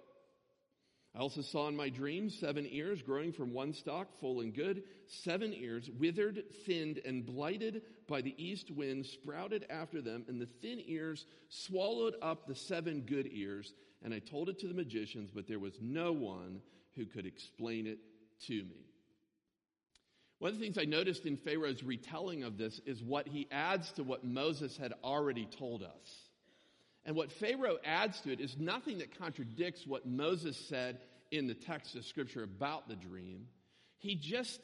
I 1.16 1.20
also 1.20 1.42
saw 1.42 1.70
in 1.70 1.78
my 1.78 1.88
dream 1.88 2.30
seven 2.30 2.68
ears 2.70 3.02
growing 3.02 3.32
from 3.32 3.54
one 3.54 3.72
stalk, 3.72 4.20
full 4.20 4.42
and 4.42 4.54
good, 4.54 4.84
seven 5.08 5.54
ears 5.54 5.90
withered, 5.98 6.44
thinned, 6.66 7.00
and 7.06 7.26
blighted 7.26 7.84
by 8.06 8.22
the 8.22 8.36
east 8.38 8.70
wind 8.70 9.06
sprouted 9.06 9.66
after 9.70 10.02
them, 10.02 10.26
and 10.28 10.42
the 10.42 10.50
thin 10.62 10.82
ears 10.86 11.26
swallowed 11.48 12.16
up 12.22 12.48
the 12.48 12.56
seven 12.56 13.02
good 13.02 13.30
ears. 13.32 13.74
And 14.04 14.14
I 14.14 14.20
told 14.20 14.50
it 14.50 14.60
to 14.60 14.68
the 14.68 14.74
magicians, 14.74 15.32
but 15.34 15.48
there 15.48 15.60
was 15.60 15.80
no 15.82 16.12
one 16.12 16.62
who 16.96 17.06
could 17.06 17.26
explain 17.26 17.88
it 17.88 18.00
to 18.48 18.54
me. 18.54 18.86
One 20.40 20.52
of 20.52 20.60
the 20.60 20.66
things 20.66 20.78
I 20.78 20.84
noticed 20.84 21.26
in 21.26 21.38
Pharaoh's 21.38 21.82
retelling 21.82 22.44
of 22.44 22.58
this 22.58 22.82
is 22.86 23.02
what 23.02 23.28
he 23.28 23.48
adds 23.52 23.94
to 23.94 24.04
what 24.04 24.26
Moses 24.26 24.76
had 24.76 24.94
already 25.02 25.46
told 25.46 25.82
us. 25.82 26.25
And 27.06 27.16
what 27.16 27.32
Pharaoh 27.32 27.78
adds 27.86 28.20
to 28.22 28.32
it 28.32 28.40
is 28.40 28.58
nothing 28.58 28.98
that 28.98 29.18
contradicts 29.18 29.86
what 29.86 30.08
Moses 30.08 30.58
said 30.58 31.00
in 31.32 31.48
the 31.48 31.54
text 31.54 31.96
of 31.96 32.06
Scripture 32.06 32.44
about 32.44 32.88
the 32.88 32.96
dream. 32.96 33.48
He 33.98 34.16
just 34.16 34.60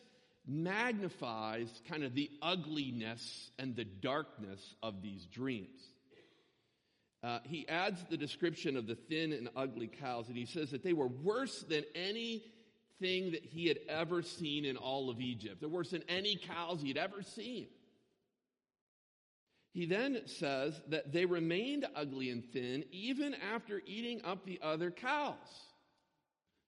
magnifies 0.48 1.70
kind 1.88 2.04
of 2.04 2.16
the 2.16 2.30
ugliness 2.42 3.52
and 3.60 3.76
the 3.76 3.86
darkness 3.86 4.76
of 4.82 5.02
these 5.02 5.26
dreams. 5.26 5.80
Uh, 7.24 7.40
he 7.44 7.68
adds 7.70 8.04
the 8.10 8.18
description 8.18 8.76
of 8.76 8.88
the 8.88 8.96
thin 8.96 9.32
and 9.32 9.48
ugly 9.56 9.88
cows, 9.88 10.28
and 10.28 10.36
he 10.36 10.46
says 10.48 10.72
that 10.72 10.84
they 10.84 10.94
were 10.94 11.08
worse 11.08 11.62
than 11.70 11.84
anything 11.94 13.32
that 13.32 13.46
he 13.46 13.68
had 13.68 13.78
ever 13.88 14.24
seen 14.24 14.66
in 14.66 14.76
all 14.76 15.12
of 15.12 15.22
Egypt. 15.22 15.60
They're 15.60 15.70
worse 15.70 15.92
than 15.92 16.04
any 16.10 16.36
cows 16.36 16.82
he'd 16.82 16.98
ever 16.98 17.22
seen. 17.22 17.68
He 19.74 19.86
then 19.86 20.22
says 20.26 20.82
that 20.90 21.14
they 21.14 21.26
remained 21.26 21.86
ugly 21.96 22.30
and 22.30 22.44
thin 22.44 22.84
even 22.92 23.36
after 23.54 23.82
eating 23.86 24.22
up 24.26 24.46
the 24.46 24.60
other 24.62 24.92
cows. 24.92 25.36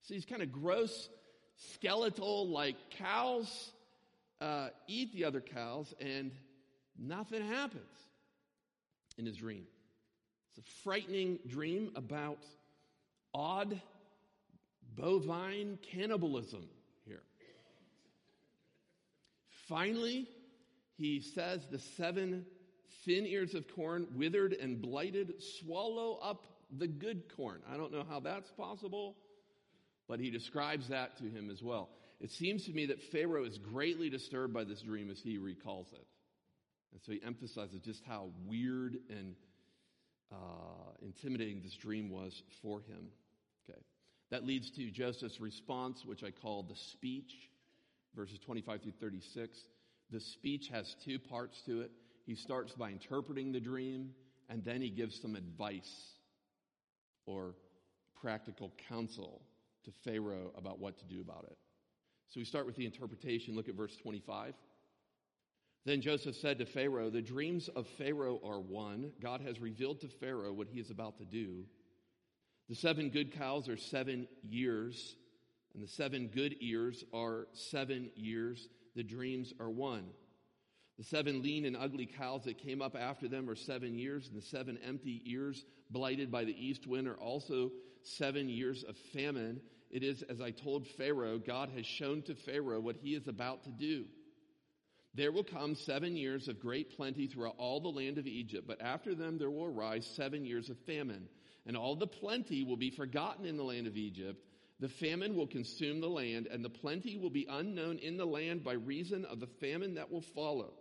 So 0.01 0.13
these 0.13 0.25
kind 0.25 0.41
of 0.41 0.51
gross, 0.51 1.09
skeletal 1.57 2.47
like 2.47 2.77
cows 2.91 3.71
uh, 4.39 4.69
eat 4.87 5.13
the 5.13 5.25
other 5.25 5.41
cows 5.41 5.93
and 5.99 6.31
nothing 6.97 7.45
happens 7.45 7.83
in 9.17 9.25
his 9.25 9.37
dream. 9.37 9.65
It's 10.49 10.65
a 10.65 10.71
frightening 10.83 11.39
dream 11.47 11.91
about 11.95 12.39
odd 13.33 13.81
bovine 14.95 15.77
cannibalism 15.81 16.67
here. 17.05 17.23
Finally, 19.67 20.27
he 20.97 21.19
says 21.19 21.65
the 21.71 21.79
seven 21.79 22.45
thin 23.05 23.25
ears 23.25 23.53
of 23.53 23.65
corn, 23.75 24.07
withered 24.15 24.53
and 24.53 24.81
blighted, 24.81 25.41
swallow 25.59 26.19
up 26.21 26.45
the 26.77 26.87
good 26.87 27.23
corn. 27.35 27.61
I 27.71 27.77
don't 27.77 27.91
know 27.91 28.05
how 28.07 28.19
that's 28.19 28.51
possible, 28.51 29.15
but 30.07 30.19
he 30.19 30.29
describes 30.29 30.89
that 30.89 31.17
to 31.17 31.25
him 31.25 31.49
as 31.51 31.61
well. 31.61 31.89
It 32.19 32.31
seems 32.31 32.65
to 32.65 32.71
me 32.71 32.85
that 32.87 33.01
Pharaoh 33.11 33.43
is 33.43 33.57
greatly 33.57 34.09
disturbed 34.09 34.53
by 34.53 34.63
this 34.63 34.81
dream 34.81 35.09
as 35.09 35.19
he 35.19 35.37
recalls 35.37 35.87
it. 35.91 36.05
And 36.93 37.01
so 37.01 37.11
he 37.11 37.21
emphasizes 37.25 37.81
just 37.81 38.03
how 38.07 38.29
weird 38.45 38.97
and 39.09 39.35
uh, 40.31 40.35
intimidating 41.01 41.61
this 41.61 41.75
dream 41.75 42.09
was 42.09 42.41
for 42.61 42.79
him. 42.81 43.09
Okay. 43.69 43.79
That 44.31 44.45
leads 44.45 44.71
to 44.71 44.89
Joseph's 44.89 45.39
response, 45.39 46.05
which 46.05 46.23
I 46.23 46.31
call 46.31 46.63
the 46.63 46.75
speech, 46.75 47.33
verses 48.15 48.39
25 48.39 48.81
through 48.81 48.93
36. 49.01 49.59
The 50.11 50.19
speech 50.19 50.69
has 50.71 50.95
two 51.03 51.19
parts 51.19 51.61
to 51.65 51.81
it 51.81 51.91
he 52.25 52.35
starts 52.35 52.73
by 52.73 52.89
interpreting 52.89 53.51
the 53.51 53.59
dream, 53.59 54.11
and 54.49 54.63
then 54.63 54.81
he 54.81 54.89
gives 54.89 55.19
some 55.19 55.35
advice 55.35 56.13
or 57.25 57.55
practical 58.21 58.71
counsel 58.89 59.41
to 59.83 59.91
Pharaoh 60.03 60.51
about 60.57 60.79
what 60.79 60.97
to 60.99 61.05
do 61.05 61.21
about 61.21 61.45
it. 61.49 61.57
So 62.29 62.39
we 62.39 62.45
start 62.45 62.65
with 62.65 62.75
the 62.75 62.85
interpretation. 62.85 63.55
Look 63.55 63.69
at 63.69 63.75
verse 63.75 63.95
25. 63.97 64.55
Then 65.85 66.01
Joseph 66.01 66.37
said 66.37 66.59
to 66.59 66.65
Pharaoh, 66.65 67.09
The 67.09 67.21
dreams 67.21 67.69
of 67.75 67.87
Pharaoh 67.97 68.39
are 68.43 68.59
one. 68.59 69.11
God 69.21 69.41
has 69.41 69.59
revealed 69.59 69.99
to 70.01 70.07
Pharaoh 70.07 70.53
what 70.53 70.69
he 70.69 70.79
is 70.79 70.89
about 70.89 71.17
to 71.17 71.25
do. 71.25 71.65
The 72.69 72.75
seven 72.75 73.09
good 73.09 73.33
cows 73.37 73.67
are 73.67 73.75
seven 73.75 74.27
years, 74.41 75.17
and 75.73 75.83
the 75.83 75.87
seven 75.87 76.27
good 76.33 76.55
ears 76.61 77.03
are 77.13 77.47
seven 77.51 78.09
years. 78.15 78.69
The 78.95 79.03
dreams 79.03 79.53
are 79.59 79.69
one. 79.69 80.05
The 80.97 81.03
seven 81.03 81.41
lean 81.41 81.65
and 81.65 81.75
ugly 81.75 82.05
cows 82.05 82.43
that 82.43 82.59
came 82.59 82.81
up 82.81 82.95
after 82.95 83.27
them 83.27 83.49
are 83.49 83.55
seven 83.55 83.97
years, 83.97 84.27
and 84.27 84.37
the 84.37 84.45
seven 84.45 84.77
empty 84.85 85.23
ears 85.25 85.65
blighted 85.89 86.31
by 86.31 86.43
the 86.43 86.55
east 86.55 86.85
wind 86.85 87.07
are 87.07 87.19
also 87.19 87.71
seven 88.03 88.47
years 88.47 88.83
of 88.83 88.95
famine. 89.11 89.59
It 89.89 90.03
is, 90.03 90.21
as 90.23 90.39
I 90.39 90.51
told 90.51 90.87
Pharaoh, 90.87 91.39
God 91.39 91.69
has 91.75 91.85
shown 91.85 92.21
to 92.23 92.35
Pharaoh 92.35 92.79
what 92.79 92.97
he 92.97 93.15
is 93.15 93.27
about 93.27 93.63
to 93.63 93.71
do. 93.71 94.05
There 95.15 95.31
will 95.31 95.43
come 95.43 95.75
seven 95.75 96.15
years 96.15 96.47
of 96.47 96.59
great 96.59 96.95
plenty 96.95 97.27
throughout 97.27 97.55
all 97.57 97.79
the 97.79 97.89
land 97.89 98.19
of 98.19 98.27
Egypt, 98.27 98.67
but 98.67 98.81
after 98.81 99.15
them 99.15 99.37
there 99.39 99.51
will 99.51 99.65
arise 99.65 100.05
seven 100.05 100.45
years 100.45 100.69
of 100.69 100.77
famine, 100.79 101.27
and 101.65 101.75
all 101.75 101.95
the 101.95 102.07
plenty 102.07 102.63
will 102.63 102.77
be 102.77 102.91
forgotten 102.91 103.45
in 103.45 103.57
the 103.57 103.63
land 103.63 103.87
of 103.87 103.97
Egypt. 103.97 104.43
The 104.79 104.89
famine 104.89 105.35
will 105.35 105.47
consume 105.47 106.01
the 106.01 106.09
land, 106.09 106.47
and 106.47 106.63
the 106.63 106.69
plenty 106.69 107.17
will 107.17 107.29
be 107.29 107.47
unknown 107.49 107.99
in 107.99 108.17
the 108.17 108.25
land 108.25 108.63
by 108.63 108.73
reason 108.73 109.25
of 109.25 109.39
the 109.39 109.47
famine 109.47 109.95
that 109.95 110.11
will 110.11 110.21
follow 110.21 110.73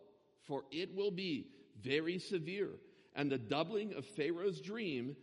for 0.46 0.64
it 0.70 0.94
will 0.94 1.11
be 1.11 1.46
very 1.82 2.18
severe. 2.18 2.70
And 3.14 3.30
the 3.30 3.38
doubling 3.38 3.94
of 3.94 4.04
Pharaoh's 4.04 4.61
dream 4.61 5.16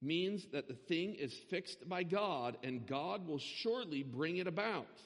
means 0.00 0.46
that 0.52 0.68
the 0.68 0.74
thing 0.74 1.14
is 1.14 1.32
fixed 1.32 1.88
by 1.88 2.02
God 2.02 2.56
and 2.62 2.86
God 2.86 3.26
will 3.26 3.38
surely 3.38 4.02
bring 4.02 4.36
it 4.36 4.46
about. 4.46 5.00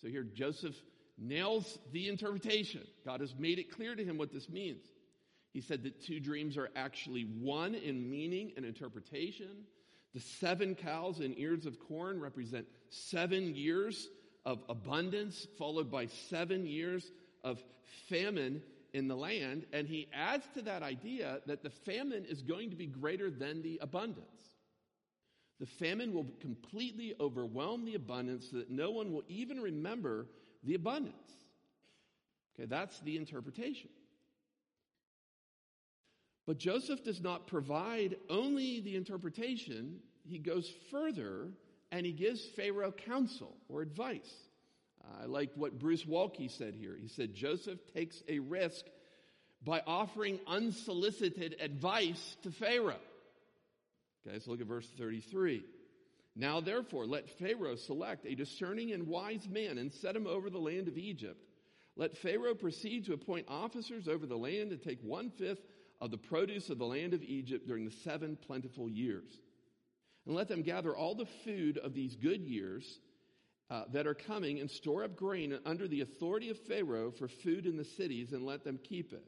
So 0.00 0.08
here 0.08 0.22
Joseph 0.22 0.76
nails 1.18 1.78
the 1.92 2.08
interpretation. 2.08 2.82
God 3.04 3.20
has 3.20 3.34
made 3.38 3.58
it 3.58 3.70
clear 3.74 3.94
to 3.94 4.04
him 4.04 4.16
what 4.16 4.32
this 4.32 4.48
means. 4.48 4.84
He 5.52 5.60
said 5.60 5.82
that 5.82 6.04
two 6.04 6.20
dreams 6.20 6.56
are 6.56 6.70
actually 6.76 7.22
one 7.22 7.74
in 7.74 8.08
meaning 8.08 8.52
and 8.56 8.64
interpretation. 8.64 9.64
The 10.14 10.20
seven 10.20 10.74
cows 10.74 11.20
and 11.20 11.36
ears 11.38 11.66
of 11.66 11.78
corn 11.80 12.20
represent 12.20 12.66
seven 12.88 13.54
years 13.54 14.08
of 14.46 14.62
abundance, 14.68 15.46
followed 15.58 15.90
by 15.90 16.06
seven 16.06 16.66
years 16.66 17.10
of 17.44 17.62
famine 18.08 18.62
in 18.92 19.08
the 19.08 19.16
land, 19.16 19.66
and 19.72 19.86
he 19.86 20.08
adds 20.12 20.44
to 20.54 20.62
that 20.62 20.82
idea 20.82 21.40
that 21.46 21.62
the 21.62 21.70
famine 21.70 22.24
is 22.24 22.42
going 22.42 22.70
to 22.70 22.76
be 22.76 22.86
greater 22.86 23.30
than 23.30 23.62
the 23.62 23.78
abundance. 23.82 24.26
The 25.60 25.66
famine 25.66 26.14
will 26.14 26.26
completely 26.40 27.14
overwhelm 27.20 27.84
the 27.84 27.94
abundance 27.94 28.48
so 28.50 28.56
that 28.56 28.70
no 28.70 28.90
one 28.90 29.12
will 29.12 29.24
even 29.28 29.60
remember 29.60 30.26
the 30.64 30.74
abundance. 30.74 31.14
Okay, 32.58 32.66
that's 32.66 32.98
the 33.00 33.16
interpretation. 33.16 33.90
But 36.46 36.58
Joseph 36.58 37.04
does 37.04 37.20
not 37.20 37.46
provide 37.46 38.16
only 38.28 38.80
the 38.80 38.96
interpretation, 38.96 40.00
he 40.26 40.38
goes 40.38 40.72
further 40.90 41.48
and 41.92 42.06
he 42.06 42.12
gives 42.12 42.44
Pharaoh 42.56 42.92
counsel 42.92 43.56
or 43.68 43.82
advice. 43.82 44.49
I 45.20 45.26
like 45.26 45.50
what 45.54 45.78
Bruce 45.78 46.04
Waltke 46.04 46.50
said 46.50 46.74
here. 46.74 46.96
He 47.00 47.08
said, 47.08 47.34
Joseph 47.34 47.78
takes 47.94 48.22
a 48.28 48.38
risk 48.38 48.84
by 49.64 49.82
offering 49.86 50.40
unsolicited 50.46 51.56
advice 51.60 52.36
to 52.42 52.50
Pharaoh. 52.50 53.00
Okay, 54.26 54.38
so 54.38 54.50
look 54.50 54.60
at 54.60 54.66
verse 54.66 54.88
33. 54.98 55.64
Now 56.36 56.60
therefore, 56.60 57.06
let 57.06 57.28
Pharaoh 57.38 57.76
select 57.76 58.24
a 58.24 58.34
discerning 58.34 58.92
and 58.92 59.06
wise 59.06 59.48
man 59.48 59.78
and 59.78 59.92
set 59.92 60.16
him 60.16 60.26
over 60.26 60.48
the 60.48 60.58
land 60.58 60.88
of 60.88 60.96
Egypt. 60.96 61.44
Let 61.96 62.16
Pharaoh 62.16 62.54
proceed 62.54 63.06
to 63.06 63.12
appoint 63.12 63.46
officers 63.48 64.08
over 64.08 64.26
the 64.26 64.38
land 64.38 64.72
and 64.72 64.82
take 64.82 65.02
one 65.02 65.30
fifth 65.30 65.60
of 66.00 66.10
the 66.10 66.18
produce 66.18 66.70
of 66.70 66.78
the 66.78 66.86
land 66.86 67.12
of 67.12 67.22
Egypt 67.22 67.66
during 67.66 67.84
the 67.84 67.90
seven 67.90 68.38
plentiful 68.46 68.88
years. 68.88 69.38
And 70.26 70.34
let 70.34 70.48
them 70.48 70.62
gather 70.62 70.96
all 70.96 71.14
the 71.14 71.28
food 71.44 71.76
of 71.78 71.92
these 71.92 72.16
good 72.16 72.40
years 72.40 73.00
uh, 73.70 73.84
that 73.92 74.06
are 74.06 74.14
coming 74.14 74.58
and 74.58 74.70
store 74.70 75.04
up 75.04 75.16
grain 75.16 75.56
under 75.64 75.86
the 75.86 76.00
authority 76.00 76.50
of 76.50 76.58
Pharaoh 76.58 77.12
for 77.12 77.28
food 77.28 77.66
in 77.66 77.76
the 77.76 77.84
cities 77.84 78.32
and 78.32 78.44
let 78.44 78.64
them 78.64 78.78
keep 78.82 79.12
it. 79.12 79.24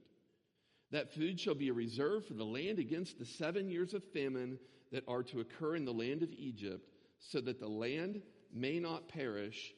That 0.90 1.14
food 1.14 1.40
shall 1.40 1.54
be 1.54 1.68
a 1.68 1.74
reserve 1.74 2.26
for 2.26 2.34
the 2.34 2.44
land 2.44 2.78
against 2.78 3.18
the 3.18 3.24
seven 3.24 3.70
years 3.70 3.94
of 3.94 4.02
famine 4.12 4.58
that 4.90 5.04
are 5.08 5.22
to 5.22 5.40
occur 5.40 5.76
in 5.76 5.84
the 5.84 5.92
land 5.92 6.22
of 6.22 6.32
Egypt, 6.32 6.86
so 7.30 7.40
that 7.40 7.60
the 7.60 7.68
land 7.68 8.20
may 8.52 8.78
not 8.78 9.08
perish 9.08 9.72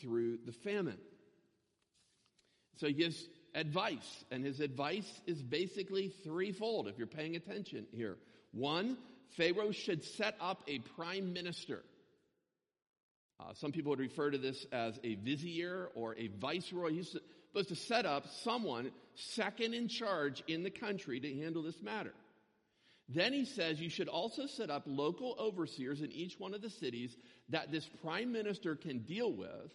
through 0.00 0.38
the 0.46 0.52
famine. 0.52 0.98
So 2.76 2.86
he 2.86 2.92
gives 2.92 3.28
advice, 3.54 4.24
and 4.30 4.44
his 4.44 4.60
advice 4.60 5.20
is 5.26 5.42
basically 5.42 6.12
threefold 6.22 6.86
if 6.86 6.98
you're 6.98 7.06
paying 7.06 7.36
attention 7.36 7.86
here. 7.92 8.16
One, 8.52 8.96
Pharaoh 9.36 9.72
should 9.72 10.04
set 10.04 10.36
up 10.40 10.62
a 10.68 10.78
prime 10.96 11.32
minister. 11.32 11.82
Uh, 13.40 13.54
some 13.54 13.72
people 13.72 13.90
would 13.90 14.00
refer 14.00 14.30
to 14.30 14.38
this 14.38 14.66
as 14.70 14.98
a 15.02 15.14
vizier 15.16 15.88
or 15.94 16.14
a 16.16 16.28
viceroy. 16.28 16.92
He's 16.92 17.16
supposed 17.48 17.68
to 17.68 17.76
set 17.76 18.04
up 18.04 18.26
someone 18.42 18.90
second 19.14 19.72
in 19.74 19.88
charge 19.88 20.42
in 20.46 20.62
the 20.62 20.70
country 20.70 21.20
to 21.20 21.34
handle 21.40 21.62
this 21.62 21.80
matter. 21.82 22.12
Then 23.08 23.32
he 23.32 23.44
says 23.44 23.80
you 23.80 23.90
should 23.90 24.08
also 24.08 24.46
set 24.46 24.70
up 24.70 24.84
local 24.86 25.34
overseers 25.38 26.00
in 26.00 26.12
each 26.12 26.38
one 26.38 26.54
of 26.54 26.62
the 26.62 26.70
cities 26.70 27.16
that 27.48 27.72
this 27.72 27.88
prime 28.02 28.30
minister 28.30 28.76
can 28.76 29.00
deal 29.00 29.32
with 29.32 29.72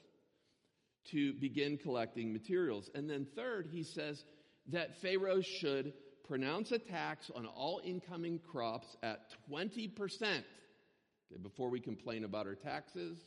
to 1.12 1.34
begin 1.34 1.78
collecting 1.78 2.32
materials. 2.32 2.90
And 2.96 3.10
then 3.10 3.28
third, 3.36 3.68
he 3.72 3.84
says 3.84 4.24
that 4.68 5.02
Pharaoh 5.02 5.42
should 5.42 5.94
pronounce 6.28 6.72
a 6.72 6.80
tax 6.80 7.30
on 7.36 7.46
all 7.46 7.82
incoming 7.84 8.40
crops 8.40 8.96
at 9.04 9.20
20%. 9.52 9.94
Okay, 10.22 11.42
before 11.42 11.70
we 11.70 11.80
complain 11.80 12.24
about 12.24 12.48
our 12.48 12.56
taxes, 12.56 13.20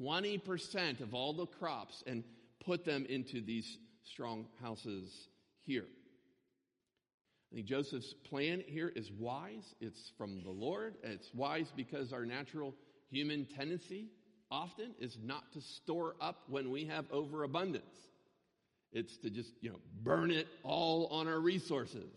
20% 0.00 1.00
of 1.00 1.14
all 1.14 1.32
the 1.32 1.46
crops 1.46 2.02
and 2.06 2.24
put 2.64 2.84
them 2.84 3.06
into 3.08 3.40
these 3.40 3.78
strong 4.04 4.46
houses 4.62 5.28
here. 5.64 5.86
I 7.50 7.56
think 7.56 7.66
Joseph's 7.66 8.14
plan 8.28 8.62
here 8.66 8.92
is 8.94 9.10
wise. 9.12 9.74
It's 9.80 10.12
from 10.18 10.42
the 10.42 10.50
Lord. 10.50 10.96
It's 11.02 11.30
wise 11.34 11.72
because 11.74 12.12
our 12.12 12.26
natural 12.26 12.74
human 13.10 13.46
tendency 13.46 14.08
often 14.50 14.94
is 14.98 15.16
not 15.22 15.52
to 15.52 15.60
store 15.60 16.14
up 16.20 16.42
when 16.48 16.70
we 16.70 16.84
have 16.86 17.06
overabundance. 17.10 17.84
It's 18.92 19.16
to 19.18 19.30
just, 19.30 19.52
you 19.60 19.70
know, 19.70 19.78
burn 20.02 20.30
it 20.30 20.46
all 20.62 21.06
on 21.06 21.28
our 21.28 21.40
resources. 21.40 22.10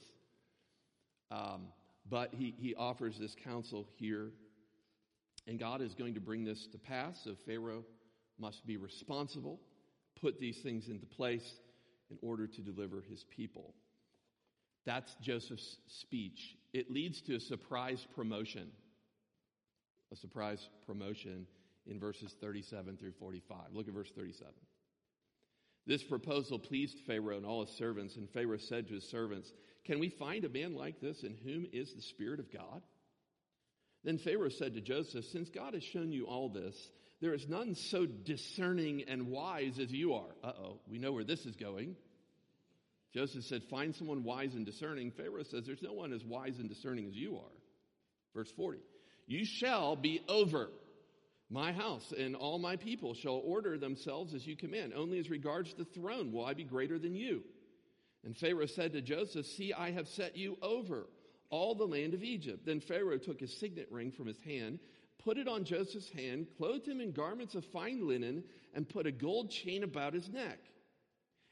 Um, 1.29 1.67
but 2.09 2.33
he, 2.33 2.53
he 2.57 2.75
offers 2.75 3.17
this 3.17 3.35
counsel 3.43 3.88
here, 3.97 4.31
and 5.48 5.60
God 5.60 5.81
is 5.81 5.93
going 5.93 6.13
to 6.13 6.19
bring 6.19 6.43
this 6.43 6.67
to 6.71 6.77
pass. 6.77 7.21
So 7.24 7.36
Pharaoh 7.45 7.83
must 8.39 8.65
be 8.65 8.77
responsible, 8.77 9.60
put 10.19 10.39
these 10.39 10.57
things 10.60 10.88
into 10.88 11.05
place 11.05 11.60
in 12.10 12.17
order 12.21 12.48
to 12.48 12.62
deliver 12.62 13.01
his 13.01 13.25
people. 13.36 13.74
That's 14.86 15.15
Joseph's 15.21 15.77
speech. 15.88 16.55
It 16.74 16.91
leads 16.91 17.21
to 17.21 17.36
a 17.36 17.39
surprise 17.39 18.05
promotion. 18.15 18.67
A 20.12 20.15
surprise 20.15 20.67
promotion 20.86 21.45
in 21.88 22.00
verses 22.00 22.36
37 22.41 22.98
through 22.98 23.13
45. 23.13 23.57
Look 23.74 23.88
at 23.88 23.93
verse 23.93 24.12
37. 24.15 24.53
This 25.88 26.03
proposal 26.03 26.60
pleased 26.60 27.00
Pharaoh 27.07 27.38
and 27.38 27.45
all 27.45 27.65
his 27.65 27.75
servants, 27.75 28.15
and 28.15 28.29
Pharaoh 28.29 28.57
said 28.57 28.88
to 28.88 28.93
his 28.93 29.03
servants, 29.10 29.51
Can 29.83 30.00
we 30.00 30.10
find 30.10 30.45
a 30.45 30.50
man 30.50 30.75
like 30.75 31.00
this 31.00 31.24
in 31.24 31.36
whom 31.43 31.65
is 31.71 31.93
the 31.93 32.01
Spirit 32.01 32.39
of 32.39 32.51
God? 32.51 32.81
Then 34.03 34.17
Pharaoh 34.17 34.50
said 34.50 34.74
to 34.74 34.81
Joseph, 34.81 35.25
Since 35.25 35.50
God 35.50 35.74
has 35.74 35.84
shown 35.84 36.12
you 36.12 36.25
all 36.25 36.49
this, 36.49 36.75
there 37.21 37.34
is 37.34 37.47
none 37.47 37.75
so 37.75 38.06
discerning 38.06 39.04
and 39.08 39.28
wise 39.28 39.78
as 39.80 39.91
you 39.91 40.13
are. 40.13 40.36
Uh 40.43 40.54
oh, 40.58 40.80
we 40.88 40.97
know 40.97 41.12
where 41.12 41.23
this 41.23 41.45
is 41.45 41.56
going. 41.56 41.95
Joseph 43.13 43.43
said, 43.43 43.63
Find 43.69 43.93
someone 43.93 44.23
wise 44.23 44.56
and 44.56 44.65
discerning. 44.65 45.12
Pharaoh 45.12 45.43
says, 45.43 45.65
There's 45.65 45.84
no 45.84 45.93
one 45.93 46.13
as 46.13 46.23
wise 46.23 46.58
and 46.60 46.67
discerning 46.67 47.08
as 47.08 47.15
you 47.15 47.38
are. 47.38 47.52
Verse 48.34 48.52
40 48.52 48.80
You 49.28 49.45
shall 49.45 49.95
be 49.95 50.21
over 50.28 50.69
my 51.49 51.73
house, 51.73 52.13
and 52.17 52.36
all 52.36 52.58
my 52.58 52.78
people 52.78 53.13
shall 53.13 53.41
order 53.45 53.78
themselves 53.78 54.34
as 54.34 54.47
you 54.47 54.56
command. 54.56 54.93
Only 54.95 55.19
as 55.19 55.30
regards 55.30 55.73
the 55.73 55.86
throne 55.86 56.32
will 56.32 56.45
I 56.45 56.54
be 56.54 56.63
greater 56.63 56.97
than 56.97 57.15
you. 57.15 57.43
And 58.23 58.38
Pharaoh 58.38 58.67
said 58.67 58.93
to 58.93 59.02
Joseph, 59.02 59.45
See, 59.45 59.73
I 59.73 59.91
have 59.91 60.08
set 60.08 60.38
you 60.38 60.58
over 60.62 61.08
all 61.51 61.75
the 61.75 61.85
land 61.85 62.13
of 62.13 62.23
Egypt. 62.23 62.65
Then 62.65 62.79
Pharaoh 62.79 63.17
took 63.17 63.39
his 63.39 63.55
signet 63.59 63.87
ring 63.91 64.11
from 64.11 64.25
his 64.25 64.39
hand, 64.41 64.79
put 65.23 65.37
it 65.37 65.47
on 65.47 65.65
Joseph's 65.65 66.09
hand, 66.09 66.47
clothed 66.57 66.87
him 66.87 66.99
in 66.99 67.11
garments 67.11 67.53
of 67.53 67.63
fine 67.65 68.07
linen, 68.07 68.43
and 68.73 68.89
put 68.89 69.05
a 69.05 69.11
gold 69.11 69.51
chain 69.51 69.83
about 69.83 70.13
his 70.13 70.27
neck. 70.29 70.59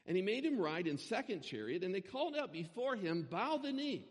And 0.06 0.16
he 0.16 0.22
made 0.22 0.44
him 0.44 0.58
ride 0.58 0.86
in 0.86 0.98
second 0.98 1.42
chariot, 1.42 1.84
and 1.84 1.94
they 1.94 2.00
called 2.00 2.34
out 2.34 2.52
before 2.52 2.96
him, 2.96 3.28
Bow 3.30 3.58
the 3.58 3.72
knee. 3.72 4.08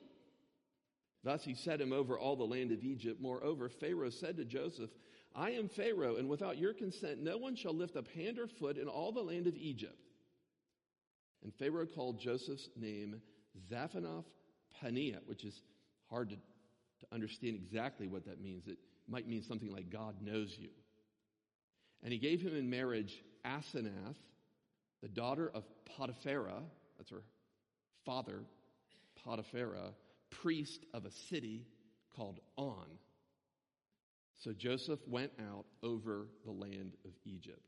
Thus 1.23 1.43
he 1.43 1.55
set 1.55 1.81
him 1.81 1.91
over 1.91 2.17
all 2.17 2.37
the 2.37 2.45
land 2.45 2.71
of 2.71 2.83
Egypt. 2.83 3.19
Moreover, 3.19 3.67
Pharaoh 3.67 4.09
said 4.09 4.37
to 4.37 4.45
Joseph, 4.45 4.91
I 5.35 5.51
am 5.51 5.67
Pharaoh, 5.67 6.15
and 6.15 6.29
without 6.29 6.57
your 6.57 6.73
consent, 6.73 7.21
no 7.21 7.37
one 7.37 7.55
shall 7.55 7.73
lift 7.73 7.95
up 7.95 8.07
hand 8.09 8.39
or 8.39 8.47
foot 8.47 8.77
in 8.77 8.87
all 8.87 9.11
the 9.11 9.21
land 9.21 9.47
of 9.47 9.55
Egypt. 9.55 9.97
And 11.43 11.53
Pharaoh 11.53 11.85
called 11.85 12.19
Joseph's 12.19 12.69
name 12.75 13.21
Zaphenath 13.69 14.25
Paneah, 14.81 15.19
which 15.25 15.43
is 15.43 15.61
hard 16.09 16.29
to, 16.29 16.35
to 16.35 17.05
understand 17.11 17.55
exactly 17.55 18.07
what 18.07 18.25
that 18.25 18.41
means. 18.41 18.67
It 18.67 18.77
might 19.07 19.27
mean 19.27 19.41
something 19.41 19.71
like 19.71 19.89
God 19.89 20.15
knows 20.21 20.55
you. 20.59 20.69
And 22.03 22.13
he 22.13 22.19
gave 22.19 22.41
him 22.41 22.55
in 22.55 22.69
marriage 22.69 23.23
Asenath, 23.45 24.15
the 25.01 25.07
daughter 25.07 25.51
of 25.53 25.63
Potiphera, 25.85 26.61
that's 26.97 27.09
her 27.11 27.23
father, 28.05 28.41
Potiphera, 29.25 29.93
priest 30.29 30.85
of 30.93 31.05
a 31.05 31.11
city 31.11 31.65
called 32.15 32.39
On. 32.57 32.85
So 34.37 34.53
Joseph 34.53 34.99
went 35.07 35.31
out 35.51 35.65
over 35.83 36.27
the 36.45 36.51
land 36.51 36.95
of 37.05 37.11
Egypt. 37.25 37.61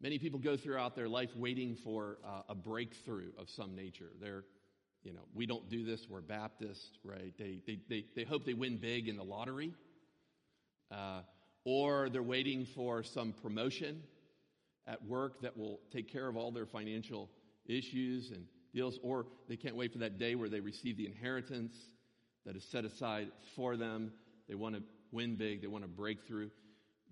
Many 0.00 0.18
people 0.18 0.38
go 0.38 0.56
throughout 0.56 0.94
their 0.94 1.08
life 1.08 1.30
waiting 1.36 1.74
for 1.74 2.18
uh, 2.24 2.42
a 2.48 2.54
breakthrough 2.54 3.30
of 3.36 3.50
some 3.50 3.74
nature. 3.74 4.10
They're, 4.20 4.44
you 5.08 5.14
know, 5.14 5.24
we 5.34 5.46
don't 5.46 5.70
do 5.70 5.86
this, 5.86 6.06
we're 6.10 6.20
Baptist, 6.20 6.98
right? 7.02 7.32
They, 7.38 7.60
they, 7.66 7.78
they, 7.88 8.04
they 8.14 8.24
hope 8.24 8.44
they 8.44 8.52
win 8.52 8.76
big 8.76 9.08
in 9.08 9.16
the 9.16 9.24
lottery. 9.24 9.72
Uh, 10.90 11.22
or 11.64 12.10
they're 12.10 12.22
waiting 12.22 12.66
for 12.74 13.02
some 13.02 13.32
promotion 13.32 14.02
at 14.86 15.02
work 15.06 15.40
that 15.40 15.56
will 15.56 15.80
take 15.90 16.12
care 16.12 16.28
of 16.28 16.36
all 16.36 16.52
their 16.52 16.66
financial 16.66 17.30
issues 17.64 18.30
and 18.32 18.44
deals, 18.74 18.98
or 19.02 19.24
they 19.48 19.56
can't 19.56 19.76
wait 19.76 19.94
for 19.94 19.98
that 19.98 20.18
day 20.18 20.34
where 20.34 20.50
they 20.50 20.60
receive 20.60 20.98
the 20.98 21.06
inheritance 21.06 21.74
that 22.44 22.54
is 22.54 22.64
set 22.70 22.84
aside 22.84 23.28
for 23.56 23.78
them. 23.78 24.12
They 24.46 24.56
want 24.56 24.74
to 24.74 24.82
win 25.10 25.36
big, 25.36 25.62
they 25.62 25.68
want 25.68 25.84
to 25.84 25.88
break 25.88 26.26
through. 26.26 26.50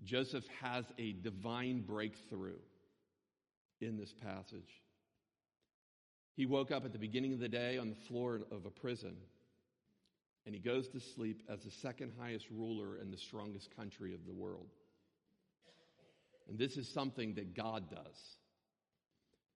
Joseph 0.03 0.43
has 0.61 0.85
a 0.99 1.13
divine 1.13 1.81
breakthrough 1.81 2.59
in 3.81 3.97
this 3.97 4.13
passage. 4.23 4.83
He 6.37 6.45
woke 6.45 6.71
up 6.71 6.85
at 6.85 6.93
the 6.93 6.99
beginning 6.99 7.33
of 7.33 7.39
the 7.39 7.49
day 7.49 7.79
on 7.79 7.89
the 7.89 8.07
floor 8.07 8.41
of 8.51 8.67
a 8.67 8.69
prison, 8.69 9.17
and 10.45 10.53
he 10.53 10.61
goes 10.61 10.87
to 10.89 10.99
sleep 10.99 11.41
as 11.49 11.61
the 11.63 11.71
second 11.71 12.13
highest 12.19 12.45
ruler 12.51 12.99
in 13.01 13.09
the 13.09 13.17
strongest 13.17 13.75
country 13.75 14.13
of 14.13 14.23
the 14.27 14.33
world. 14.33 14.67
And 16.47 16.59
this 16.59 16.77
is 16.77 16.87
something 16.93 17.33
that 17.33 17.55
God 17.55 17.89
does. 17.89 18.37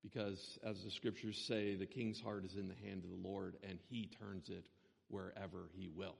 Because, 0.01 0.57
as 0.65 0.83
the 0.83 0.89
scriptures 0.89 1.37
say, 1.47 1.75
the 1.75 1.85
king's 1.85 2.19
heart 2.19 2.45
is 2.45 2.55
in 2.55 2.67
the 2.67 2.73
hand 2.83 3.03
of 3.03 3.11
the 3.11 3.29
Lord, 3.29 3.57
and 3.61 3.77
he 3.87 4.09
turns 4.19 4.49
it 4.49 4.65
wherever 5.07 5.69
he 5.77 5.87
will. 5.87 6.15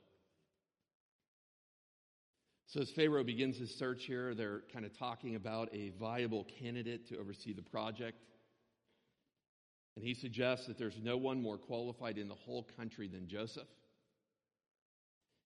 So, 2.67 2.82
as 2.82 2.91
Pharaoh 2.91 3.24
begins 3.24 3.58
his 3.58 3.74
search 3.74 4.04
here, 4.06 4.36
they're 4.36 4.62
kind 4.71 4.86
of 4.86 4.95
talking 5.00 5.34
about 5.36 5.74
a 5.74 5.91
viable 6.00 6.45
candidate 6.60 7.10
to 7.10 7.17
oversee 7.17 7.52
the 7.52 7.63
project. 7.63 8.19
And 9.95 10.06
he 10.06 10.13
suggests 10.13 10.67
that 10.67 10.77
there's 10.77 10.99
no 11.01 11.17
one 11.17 11.41
more 11.41 11.58
qualified 11.58 12.17
in 12.17 12.27
the 12.27 12.36
whole 12.36 12.67
country 12.77 13.08
than 13.08 13.27
Joseph. 13.27 13.67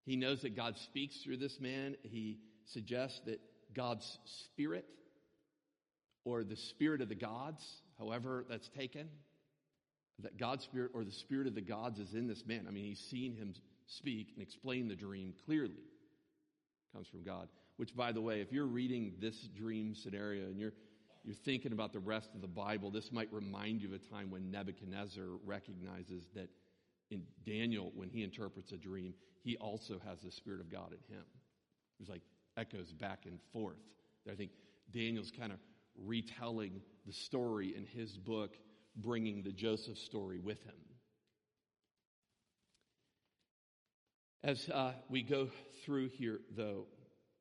He 0.06 0.16
knows 0.16 0.44
that 0.44 0.56
God 0.56 0.78
speaks 0.78 1.18
through 1.24 1.38
this 1.38 1.60
man. 1.60 1.96
He 2.04 2.40
suggests 2.66 3.22
that 3.26 3.40
God's 3.74 4.20
spirit 4.46 4.86
or 6.24 6.44
the 6.44 6.56
spirit 6.56 7.02
of 7.02 7.10
the 7.10 7.16
gods, 7.16 7.64
however 7.98 8.46
that's 8.50 8.70
taken, 8.70 9.10
that 10.20 10.38
God's 10.38 10.64
spirit 10.64 10.92
or 10.94 11.04
the 11.04 11.12
spirit 11.12 11.48
of 11.48 11.56
the 11.56 11.62
gods 11.62 12.00
is 12.00 12.14
in 12.14 12.28
this 12.28 12.44
man. 12.46 12.66
I 12.68 12.72
mean, 12.72 12.86
he's 12.86 13.06
seen 13.12 13.36
him 13.36 13.54
speak 13.88 14.30
and 14.34 14.42
explain 14.42 14.88
the 14.88 14.96
dream 14.96 15.34
clearly. 15.46 15.74
It 15.74 16.94
comes 16.94 17.08
from 17.08 17.24
God. 17.24 17.50
Which, 17.78 17.96
by 17.96 18.12
the 18.12 18.22
way, 18.22 18.42
if 18.42 18.52
you're 18.52 18.66
reading 18.66 19.16
this 19.20 19.36
dream 19.58 19.96
scenario 19.96 20.46
and 20.46 20.58
you're 20.58 20.74
you're 21.26 21.36
thinking 21.36 21.72
about 21.72 21.92
the 21.92 22.00
rest 22.00 22.30
of 22.36 22.42
the 22.42 22.48
Bible, 22.48 22.92
this 22.92 23.12
might 23.12 23.32
remind 23.34 23.82
you 23.82 23.88
of 23.88 23.94
a 23.94 24.14
time 24.14 24.30
when 24.30 24.52
Nebuchadnezzar 24.52 25.26
recognizes 25.44 26.26
that 26.36 26.50
in 27.10 27.24
Daniel, 27.46 27.92
when 27.96 28.10
he 28.10 28.24
interprets 28.24 28.72
a 28.72 28.78
dream, 28.78 29.14
he 29.44 29.58
also 29.58 30.00
has 30.06 30.22
the 30.22 30.32
Spirit 30.32 30.62
of 30.62 30.72
God 30.72 30.92
in 30.92 31.16
him. 31.16 31.24
There's 32.00 32.10
like 32.10 32.22
echoes 32.58 32.94
back 32.94 33.26
and 33.26 33.40
forth. 33.52 33.78
I 34.30 34.36
think 34.36 34.52
Daniel's 34.92 35.32
kind 35.32 35.52
of 35.52 35.60
retelling 35.98 36.82
the 37.06 37.14
story 37.14 37.76
in 37.76 37.86
his 37.86 38.18
book, 38.18 38.58
bringing 38.96 39.44
the 39.44 39.52
Joseph 39.52 39.98
story 39.98 40.40
with 40.40 40.62
him. 40.64 40.76
As 44.44 44.70
uh, 44.70 44.94
we 45.10 45.24
go 45.24 45.50
through 45.84 46.10
here, 46.10 46.42
though, 46.56 46.86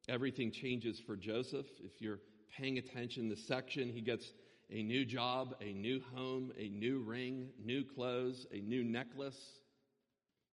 everything 0.09 0.51
changes 0.51 0.99
for 0.99 1.17
Joseph. 1.17 1.67
If 1.83 2.01
you're 2.01 2.21
paying 2.59 2.79
attention, 2.79 3.29
the 3.29 3.37
section, 3.37 3.89
he 3.89 4.01
gets 4.01 4.33
a 4.71 4.83
new 4.83 5.05
job, 5.05 5.55
a 5.61 5.73
new 5.73 6.01
home, 6.15 6.53
a 6.59 6.69
new 6.69 7.01
ring, 7.01 7.49
new 7.63 7.85
clothes, 7.85 8.47
a 8.53 8.61
new 8.61 8.85
necklace, 8.85 9.39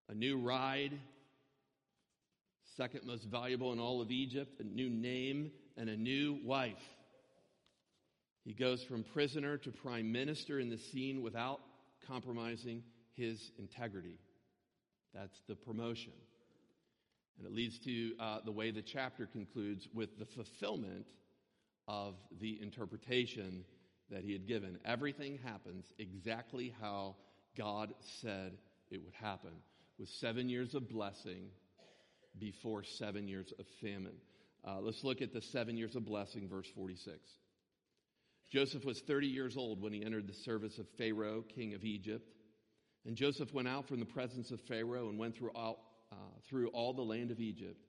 a 0.08 0.14
new 0.14 0.38
ride, 0.38 0.98
second 2.76 3.06
most 3.06 3.24
valuable 3.24 3.72
in 3.72 3.78
all 3.78 4.00
of 4.00 4.10
Egypt, 4.10 4.60
a 4.60 4.64
new 4.64 4.88
name, 4.88 5.50
and 5.76 5.88
a 5.88 5.96
new 5.96 6.38
wife. 6.44 6.82
He 8.44 8.54
goes 8.54 8.82
from 8.82 9.04
prisoner 9.04 9.58
to 9.58 9.70
prime 9.70 10.10
minister 10.10 10.58
in 10.58 10.70
the 10.70 10.78
scene 10.78 11.22
without 11.22 11.60
compromising 12.06 12.82
his 13.14 13.52
integrity. 13.58 14.18
That's 15.14 15.40
the 15.46 15.54
promotion. 15.54 16.12
And 17.38 17.46
it 17.46 17.54
leads 17.54 17.78
to 17.80 18.12
uh, 18.18 18.38
the 18.44 18.52
way 18.52 18.70
the 18.70 18.82
chapter 18.82 19.26
concludes 19.26 19.88
with 19.94 20.18
the 20.18 20.26
fulfillment 20.26 21.06
of 21.90 22.14
the 22.40 22.56
interpretation 22.62 23.64
that 24.10 24.22
he 24.22 24.32
had 24.32 24.46
given. 24.46 24.78
Everything 24.84 25.38
happens 25.44 25.92
exactly 25.98 26.72
how 26.80 27.16
God 27.58 27.92
said 28.22 28.52
it 28.92 29.02
would 29.02 29.14
happen, 29.14 29.50
with 29.98 30.08
seven 30.08 30.48
years 30.48 30.74
of 30.76 30.88
blessing 30.88 31.48
before 32.38 32.84
seven 32.84 33.26
years 33.26 33.52
of 33.58 33.66
famine. 33.80 34.14
Uh, 34.64 34.78
let's 34.80 35.02
look 35.02 35.20
at 35.20 35.32
the 35.32 35.42
seven 35.42 35.76
years 35.76 35.96
of 35.96 36.04
blessing, 36.04 36.48
verse 36.48 36.68
46. 36.76 37.18
Joseph 38.52 38.84
was 38.84 39.00
30 39.00 39.26
years 39.26 39.56
old 39.56 39.82
when 39.82 39.92
he 39.92 40.04
entered 40.04 40.28
the 40.28 40.34
service 40.34 40.78
of 40.78 40.86
Pharaoh, 40.96 41.42
king 41.42 41.74
of 41.74 41.84
Egypt. 41.84 42.32
And 43.04 43.16
Joseph 43.16 43.52
went 43.52 43.66
out 43.66 43.88
from 43.88 43.98
the 43.98 44.06
presence 44.06 44.52
of 44.52 44.60
Pharaoh 44.60 45.08
and 45.08 45.18
went 45.18 45.36
through 45.36 45.50
all, 45.56 46.06
uh, 46.12 46.14
through 46.48 46.68
all 46.68 46.92
the 46.92 47.02
land 47.02 47.32
of 47.32 47.40
Egypt. 47.40 47.84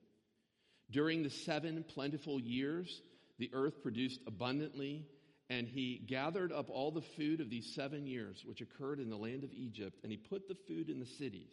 During 0.90 1.22
the 1.22 1.30
seven 1.30 1.84
plentiful 1.86 2.40
years, 2.40 3.02
the 3.42 3.50
earth 3.54 3.82
produced 3.82 4.20
abundantly, 4.28 5.04
and 5.50 5.66
he 5.66 6.04
gathered 6.06 6.52
up 6.52 6.70
all 6.70 6.92
the 6.92 7.02
food 7.02 7.40
of 7.40 7.50
these 7.50 7.74
seven 7.74 8.06
years, 8.06 8.44
which 8.46 8.60
occurred 8.60 9.00
in 9.00 9.10
the 9.10 9.16
land 9.16 9.42
of 9.42 9.52
Egypt, 9.52 9.98
and 10.04 10.12
he 10.12 10.16
put 10.16 10.46
the 10.46 10.54
food 10.54 10.88
in 10.88 11.00
the 11.00 11.06
cities. 11.06 11.50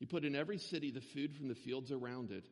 He 0.00 0.04
put 0.04 0.24
in 0.24 0.34
every 0.34 0.58
city 0.58 0.90
the 0.90 1.00
food 1.00 1.36
from 1.36 1.46
the 1.46 1.54
fields 1.54 1.92
around 1.92 2.32
it. 2.32 2.48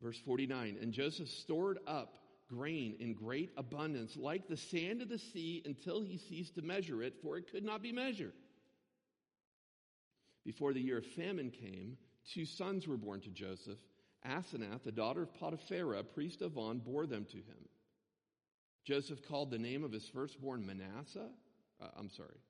Verse 0.00 0.16
49 0.16 0.78
And 0.80 0.92
Joseph 0.92 1.28
stored 1.28 1.80
up 1.88 2.18
grain 2.48 2.94
in 3.00 3.14
great 3.14 3.50
abundance, 3.56 4.16
like 4.16 4.46
the 4.46 4.56
sand 4.56 5.02
of 5.02 5.08
the 5.08 5.18
sea, 5.18 5.60
until 5.64 6.02
he 6.02 6.18
ceased 6.18 6.54
to 6.54 6.62
measure 6.62 7.02
it, 7.02 7.14
for 7.20 7.36
it 7.36 7.50
could 7.50 7.64
not 7.64 7.82
be 7.82 7.90
measured. 7.90 8.34
Before 10.44 10.72
the 10.72 10.80
year 10.80 10.98
of 10.98 11.06
famine 11.06 11.50
came, 11.50 11.96
two 12.32 12.44
sons 12.44 12.86
were 12.86 12.96
born 12.96 13.20
to 13.22 13.30
Joseph. 13.30 13.80
Asenath, 14.24 14.84
the 14.84 14.92
daughter 14.92 15.22
of 15.22 15.34
Potiphera, 15.34 16.04
priest 16.04 16.42
of 16.42 16.56
On, 16.56 16.78
bore 16.78 17.06
them 17.06 17.24
to 17.24 17.38
him. 17.38 17.68
Joseph 18.84 19.26
called 19.28 19.50
the 19.50 19.58
name 19.58 19.84
of 19.84 19.92
his 19.92 20.08
firstborn 20.12 20.66
Manasseh. 20.66 21.28
Uh, 21.80 21.86
I'm 21.96 22.10
sorry. 22.10 22.40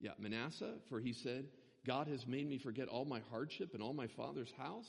Yeah, 0.00 0.12
Manasseh, 0.18 0.74
for 0.88 1.00
he 1.00 1.12
said, 1.12 1.46
God 1.86 2.08
has 2.08 2.26
made 2.26 2.48
me 2.48 2.58
forget 2.58 2.88
all 2.88 3.04
my 3.04 3.20
hardship 3.30 3.74
and 3.74 3.82
all 3.82 3.92
my 3.92 4.06
father's 4.06 4.52
house. 4.56 4.88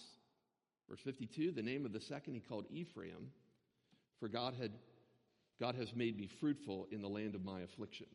Verse 0.89 0.99
52, 1.03 1.51
the 1.51 1.61
name 1.61 1.85
of 1.85 1.93
the 1.93 2.01
second 2.01 2.35
he 2.35 2.39
called 2.39 2.65
Ephraim, 2.69 3.31
for 4.19 4.27
God 4.27 4.53
had 4.59 4.71
God 5.59 5.75
has 5.75 5.95
made 5.95 6.19
me 6.19 6.27
fruitful 6.39 6.87
in 6.91 7.01
the 7.01 7.07
land 7.07 7.35
of 7.35 7.45
my 7.45 7.61
affliction. 7.61 8.07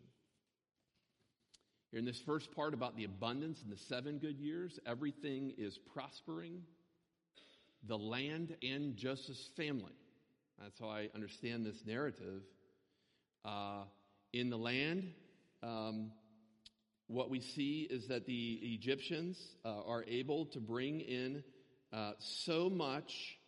Here 1.90 1.98
in 1.98 2.04
this 2.04 2.20
first 2.20 2.54
part 2.54 2.74
about 2.74 2.96
the 2.96 3.04
abundance 3.04 3.62
and 3.62 3.72
the 3.72 3.80
seven 3.88 4.18
good 4.18 4.38
years, 4.38 4.78
everything 4.84 5.54
is 5.56 5.78
prospering. 5.94 6.62
The 7.86 7.96
land 7.96 8.56
and 8.62 8.96
Joseph's 8.96 9.48
family. 9.56 9.94
That's 10.60 10.78
how 10.80 10.88
I 10.88 11.08
understand 11.14 11.64
this 11.64 11.82
narrative. 11.86 12.42
Uh, 13.44 13.84
in 14.32 14.50
the 14.50 14.56
land, 14.56 15.12
um, 15.62 16.10
what 17.06 17.30
we 17.30 17.40
see 17.40 17.86
is 17.88 18.08
that 18.08 18.26
the 18.26 18.58
Egyptians 18.62 19.38
uh, 19.64 19.82
are 19.86 20.04
able 20.06 20.46
to 20.46 20.60
bring 20.60 21.00
in 21.00 21.42
uh, 21.92 22.12
so 22.18 22.68
much 22.68 23.38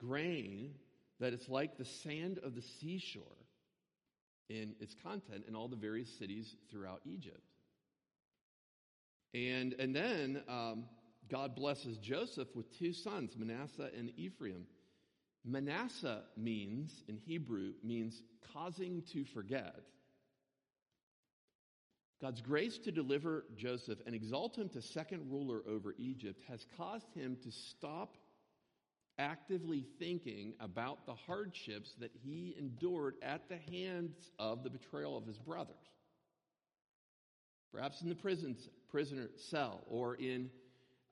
grain 0.00 0.74
that 1.20 1.32
it's 1.32 1.48
like 1.48 1.78
the 1.78 1.84
sand 1.84 2.38
of 2.44 2.54
the 2.54 2.62
seashore 2.80 3.22
in 4.48 4.74
its 4.80 4.94
content 5.02 5.44
in 5.46 5.54
all 5.54 5.68
the 5.68 5.76
various 5.76 6.10
cities 6.18 6.56
throughout 6.70 7.00
Egypt. 7.04 7.40
And, 9.32 9.74
and 9.78 9.94
then 9.94 10.42
um, 10.48 10.84
God 11.30 11.54
blesses 11.54 11.96
Joseph 11.98 12.48
with 12.54 12.76
two 12.78 12.92
sons, 12.92 13.32
Manasseh 13.38 13.90
and 13.96 14.10
Ephraim. 14.16 14.66
Manasseh 15.44 16.22
means, 16.36 17.02
in 17.08 17.16
Hebrew, 17.16 17.72
means 17.82 18.22
causing 18.52 19.02
to 19.12 19.24
forget. 19.24 19.82
God's 22.20 22.40
grace 22.40 22.78
to 22.78 22.92
deliver 22.92 23.44
Joseph 23.56 23.98
and 24.06 24.14
exalt 24.14 24.56
him 24.56 24.68
to 24.70 24.80
second 24.80 25.28
ruler 25.28 25.62
over 25.68 25.94
Egypt 25.98 26.40
has 26.48 26.64
caused 26.76 27.12
him 27.14 27.36
to 27.42 27.50
stop 27.50 28.16
actively 29.18 29.84
thinking 29.98 30.54
about 30.60 31.04
the 31.04 31.14
hardships 31.14 31.94
that 31.98 32.12
he 32.22 32.54
endured 32.58 33.16
at 33.22 33.48
the 33.48 33.58
hands 33.72 34.30
of 34.38 34.62
the 34.62 34.70
betrayal 34.70 35.16
of 35.16 35.26
his 35.26 35.38
brothers. 35.38 35.74
Perhaps 37.72 38.02
in 38.02 38.08
the 38.08 38.14
prison, 38.14 38.56
prisoner 38.88 39.28
cell 39.36 39.82
or 39.88 40.14
in 40.14 40.48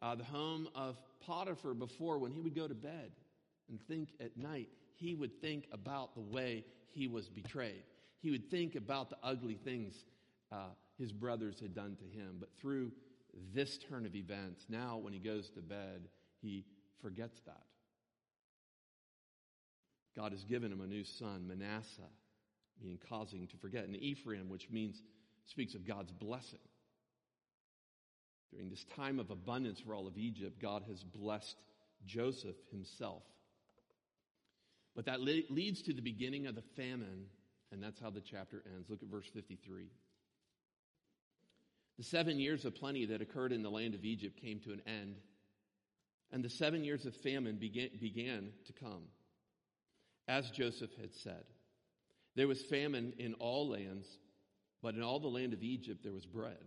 uh, 0.03 0.14
the 0.14 0.25
home 0.25 0.69
of 0.75 0.97
Potiphar 1.27 1.75
before 1.75 2.19
when 2.19 2.31
he 2.31 2.40
would 2.40 2.55
go 2.55 2.69
to 2.69 2.75
bed 2.75 3.11
and 3.71 3.81
think 3.89 4.11
at 4.21 4.37
night, 4.37 4.69
he 4.95 5.15
would 5.15 5.41
think 5.41 5.67
about 5.73 6.15
the 6.15 6.21
way 6.21 6.65
he 6.91 7.09
was 7.09 7.29
betrayed. 7.29 7.83
He 8.21 8.31
would 8.31 8.51
think 8.51 8.75
about 8.75 9.09
the 9.09 9.17
ugly 9.23 9.55
things 9.55 9.95
uh, 10.53 10.71
his 10.99 11.13
brothers 11.13 11.59
had 11.61 11.75
done 11.75 11.97
to 11.97 12.05
him. 12.05 12.37
But 12.39 12.51
through 12.61 12.93
this 13.55 13.79
turn 13.79 14.05
of 14.05 14.15
events, 14.15 14.67
now 14.69 14.99
when 14.99 15.13
he 15.13 15.19
goes 15.19 15.49
to 15.51 15.61
bed, 15.61 16.09
he 16.43 16.65
forgets 17.01 17.41
that. 17.47 17.63
God 20.17 20.33
has 20.33 20.45
given 20.45 20.73
him 20.73 20.81
a 20.81 20.87
new 20.87 21.05
son, 21.05 21.47
Manasseh, 21.47 22.03
meaning 22.83 22.99
causing 23.09 23.47
to 23.47 23.57
forget, 23.57 23.85
and 23.85 23.97
Ephraim, 23.97 24.49
which 24.49 24.69
means 24.71 25.03
speaks 25.47 25.75
of 25.75 25.87
God's 25.87 26.13
blessing. 26.13 26.59
During 28.53 28.69
this 28.69 28.85
time 28.97 29.21
of 29.21 29.31
abundance 29.31 29.81
for 29.81 29.95
all 29.95 30.09
of 30.09 30.19
Egypt, 30.19 30.61
God 30.61 30.83
has 30.89 31.05
blessed 31.05 31.57
Joseph 32.05 32.57
himself. 32.71 33.23
But 34.94 35.07
that 35.07 35.20
le- 35.20 35.42
leads 35.48 35.83
to 35.83 35.92
the 35.92 36.03
beginning 36.03 36.46
of 36.46 36.55
the 36.55 36.62
famine, 36.62 37.26
and 37.72 37.83
that's 37.83 38.00
how 38.00 38.11
the 38.11 38.20
chapter 38.20 38.62
ends. 38.74 38.90
Look 38.90 39.03
at 39.03 39.09
verse 39.09 39.29
53. 39.33 39.90
The 41.98 42.05
seven 42.05 42.38
years 42.38 42.64
of 42.64 42.74
plenty 42.74 43.05
that 43.07 43.20
occurred 43.20 43.53
in 43.53 43.62
the 43.62 43.70
land 43.70 43.94
of 43.94 44.05
Egypt 44.05 44.40
came 44.40 44.59
to 44.61 44.72
an 44.72 44.83
end, 44.87 45.16
and 46.33 46.42
the 46.42 46.50
seven 46.50 46.83
years 46.83 47.07
of 47.07 47.14
famine 47.14 47.57
began, 47.57 47.90
began 48.00 48.53
to 48.66 48.72
come, 48.72 49.03
as 50.26 50.50
Joseph 50.50 50.90
had 51.00 51.12
said. 51.14 51.44
There 52.37 52.48
was 52.48 52.62
famine 52.62 53.12
in 53.18 53.35
all 53.35 53.68
lands, 53.68 54.07
but 54.83 54.94
in 54.94 55.03
all 55.03 55.20
the 55.20 55.29
land 55.29 55.53
of 55.53 55.62
Egypt 55.62 56.03
there 56.03 56.12
was 56.12 56.26
bread. 56.26 56.64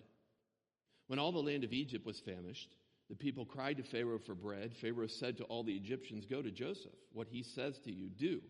When 1.08 1.20
all 1.20 1.32
the 1.32 1.40
land 1.40 1.64
of 1.64 1.74
Egypt 1.74 2.06
was 2.06 2.20
famished, 2.20 2.76
the 3.10 3.16
people 3.16 3.46
cried 3.46 3.78
to 3.78 3.84
Pharaoh 3.84 4.20
for 4.20 4.36
bread. 4.36 4.74
Pharaoh 4.76 5.08
said 5.08 5.38
to 5.38 5.44
all 5.46 5.64
the 5.64 5.76
Egyptians, 5.76 6.26
Go 6.26 6.42
to 6.42 6.52
Joseph. 6.52 6.94
What 7.12 7.28
he 7.28 7.44
says 7.44 7.80
to 7.82 7.92
you, 7.92 8.10
do. 8.10 8.42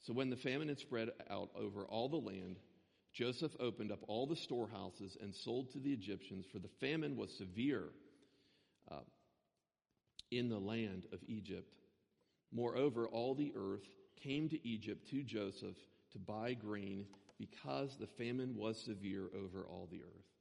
So 0.00 0.12
when 0.12 0.30
the 0.30 0.36
famine 0.36 0.68
had 0.68 0.78
spread 0.78 1.10
out 1.28 1.50
over 1.56 1.84
all 1.84 2.08
the 2.08 2.16
land, 2.16 2.56
Joseph 3.12 3.56
opened 3.58 3.90
up 3.90 4.00
all 4.06 4.26
the 4.26 4.36
storehouses 4.36 5.16
and 5.20 5.34
sold 5.34 5.72
to 5.72 5.80
the 5.80 5.92
Egyptians, 5.92 6.46
for 6.52 6.60
the 6.60 6.68
famine 6.80 7.16
was 7.16 7.36
severe 7.36 7.88
uh, 8.90 9.00
in 10.30 10.48
the 10.48 10.58
land 10.58 11.06
of 11.12 11.18
Egypt. 11.26 11.72
Moreover, 12.52 13.08
all 13.08 13.34
the 13.34 13.52
earth 13.56 13.88
came 14.22 14.48
to 14.48 14.68
Egypt 14.68 15.08
to 15.10 15.22
Joseph 15.22 15.76
to 16.12 16.18
buy 16.18 16.54
grain 16.54 17.06
because 17.38 17.96
the 17.96 18.06
famine 18.06 18.54
was 18.56 18.78
severe 18.78 19.30
over 19.34 19.64
all 19.66 19.88
the 19.90 20.02
earth. 20.02 20.37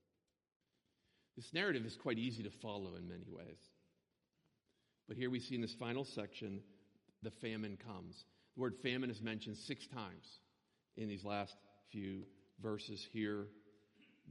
This 1.37 1.53
narrative 1.53 1.85
is 1.85 1.95
quite 1.95 2.17
easy 2.17 2.41
to 2.43 2.49
follow 2.49 2.95
in 2.95 3.07
many 3.07 3.27
ways. 3.29 3.59
But 5.07 5.17
here 5.17 5.29
we 5.29 5.39
see 5.39 5.53
in 5.53 5.61
this 5.61 5.75
final 5.79 6.03
section, 6.03 6.61
the 7.21 7.29
famine 7.29 7.77
comes. 7.85 8.25
The 8.55 8.61
word 8.61 8.73
famine 8.81 9.11
is 9.11 9.21
mentioned 9.21 9.55
six 9.55 9.85
times 9.85 10.25
in 10.97 11.07
these 11.07 11.23
last 11.23 11.55
few 11.91 12.23
verses 12.59 13.07
here. 13.13 13.45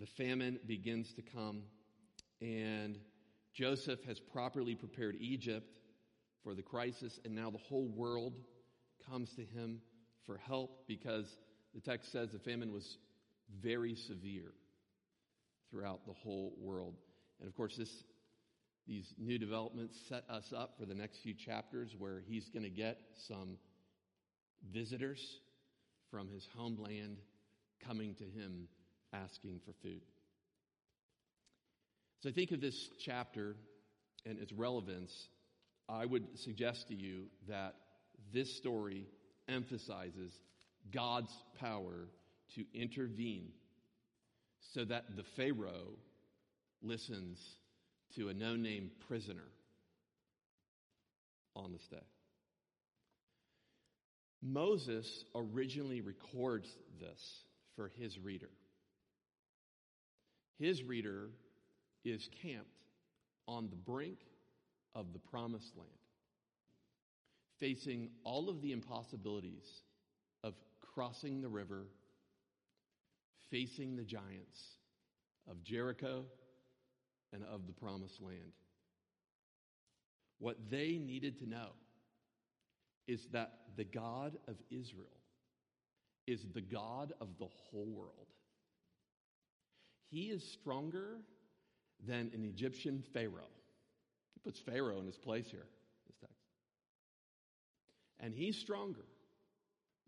The 0.00 0.06
famine 0.18 0.58
begins 0.66 1.14
to 1.14 1.22
come, 1.22 1.62
and 2.42 2.98
Joseph 3.54 4.02
has 4.04 4.18
properly 4.18 4.74
prepared 4.74 5.16
Egypt 5.20 5.78
for 6.42 6.54
the 6.54 6.62
crisis, 6.62 7.20
and 7.24 7.36
now 7.36 7.50
the 7.50 7.58
whole 7.58 7.86
world 7.86 8.34
comes 9.08 9.32
to 9.36 9.42
him 9.42 9.80
for 10.26 10.36
help 10.36 10.88
because 10.88 11.26
the 11.72 11.80
text 11.80 12.10
says 12.10 12.30
the 12.32 12.40
famine 12.40 12.72
was 12.72 12.98
very 13.62 13.94
severe 13.94 14.52
throughout 15.70 16.06
the 16.06 16.12
whole 16.12 16.54
world. 16.58 16.94
And 17.40 17.48
of 17.48 17.54
course, 17.54 17.76
this, 17.76 18.04
these 18.86 19.14
new 19.18 19.38
developments 19.38 19.98
set 20.08 20.24
us 20.30 20.52
up 20.56 20.74
for 20.78 20.86
the 20.86 20.94
next 20.94 21.18
few 21.18 21.34
chapters 21.34 21.94
where 21.98 22.22
he's 22.26 22.48
going 22.48 22.62
to 22.62 22.70
get 22.70 22.98
some 23.28 23.56
visitors 24.72 25.40
from 26.10 26.28
his 26.28 26.46
homeland 26.56 27.18
coming 27.84 28.14
to 28.14 28.24
him 28.24 28.68
asking 29.12 29.60
for 29.64 29.72
food. 29.82 30.00
So 32.22 32.30
I 32.30 32.32
think 32.32 32.50
of 32.50 32.60
this 32.60 32.88
chapter 33.04 33.56
and 34.24 34.38
its 34.38 34.52
relevance. 34.52 35.28
I 35.88 36.06
would 36.06 36.38
suggest 36.38 36.88
to 36.88 36.94
you 36.94 37.26
that 37.48 37.74
this 38.32 38.56
story 38.56 39.06
emphasizes 39.48 40.32
God's 40.92 41.32
power 41.60 42.08
to 42.54 42.64
intervene 42.74 43.50
so 44.74 44.84
that 44.84 45.04
the 45.16 45.24
Pharaoh 45.36 45.94
listens 46.82 47.38
to 48.16 48.28
a 48.28 48.34
no 48.34 48.56
name 48.56 48.90
prisoner 49.08 49.48
on 51.54 51.72
this 51.72 51.86
day. 51.90 52.04
Moses 54.42 55.24
originally 55.34 56.00
records 56.00 56.68
this 57.00 57.20
for 57.74 57.90
his 57.98 58.18
reader. 58.18 58.50
His 60.58 60.82
reader 60.82 61.30
is 62.04 62.28
camped 62.42 62.70
on 63.48 63.68
the 63.68 63.76
brink 63.76 64.18
of 64.94 65.12
the 65.12 65.18
promised 65.18 65.76
land, 65.76 65.90
facing 67.58 68.10
all 68.24 68.48
of 68.48 68.62
the 68.62 68.72
impossibilities 68.72 69.66
of 70.42 70.54
crossing 70.94 71.42
the 71.42 71.48
river, 71.48 71.86
facing 73.50 73.96
the 73.96 74.04
giants 74.04 74.76
of 75.48 75.62
Jericho 75.62 76.24
and 77.32 77.44
of 77.44 77.66
the 77.66 77.72
promised 77.72 78.20
land. 78.20 78.52
What 80.38 80.56
they 80.70 80.98
needed 80.98 81.38
to 81.38 81.48
know 81.48 81.70
is 83.06 83.26
that 83.32 83.52
the 83.76 83.84
God 83.84 84.36
of 84.48 84.56
Israel 84.70 85.06
is 86.26 86.44
the 86.52 86.60
God 86.60 87.12
of 87.20 87.28
the 87.38 87.46
whole 87.46 87.86
world. 87.86 88.26
He 90.10 90.24
is 90.26 90.42
stronger 90.42 91.18
than 92.06 92.30
an 92.34 92.44
Egyptian 92.44 93.02
Pharaoh. 93.12 93.52
He 94.34 94.40
puts 94.44 94.58
Pharaoh 94.60 94.98
in 95.00 95.06
his 95.06 95.18
place 95.18 95.46
here, 95.50 95.66
this 96.06 96.16
text. 96.20 96.34
And 98.20 98.34
he's 98.34 98.56
stronger 98.56 99.04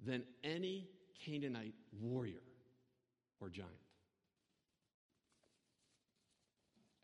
than 0.05 0.25
any 0.45 0.89
Canaanite 1.25 1.75
warrior 2.01 2.41
or 3.41 3.49
giant. 3.49 3.71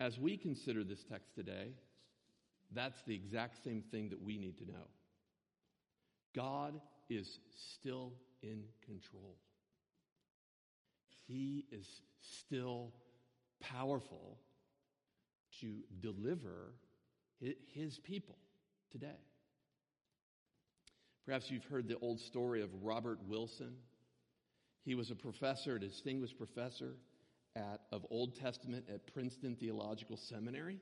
As 0.01 0.19
we 0.19 0.37
consider 0.37 0.85
this 0.85 1.05
text 1.05 1.35
today, 1.35 1.69
that's 2.73 3.01
the 3.07 3.15
exact 3.15 3.63
same 3.63 3.83
thing 3.91 4.09
that 4.11 4.23
we 4.23 4.39
need 4.39 4.59
to 4.59 4.67
know. 4.67 4.89
God 6.35 6.81
is 7.09 7.39
still 7.73 8.13
in 8.43 8.65
control. 8.85 9.37
He 11.27 11.65
is 11.71 11.87
still 12.21 12.93
powerful 13.61 14.39
to 15.61 15.77
deliver 16.01 16.75
his 17.73 17.99
people 17.99 18.37
today. 18.91 19.21
Perhaps 21.25 21.51
you've 21.51 21.65
heard 21.65 21.89
the 21.89 21.99
old 22.01 22.21
story 22.21 22.63
of 22.63 22.69
Robert 22.83 23.19
Wilson. 23.27 23.75
He 24.85 24.95
was 24.95 25.11
a 25.11 25.15
professor, 25.15 25.77
a 25.77 25.81
distinguished 25.81 26.37
professor 26.37 26.95
at, 27.57 27.81
of 27.91 28.05
Old 28.11 28.39
Testament 28.39 28.85
at 28.93 29.13
Princeton 29.13 29.57
Theological 29.57 30.17
Seminary. 30.17 30.79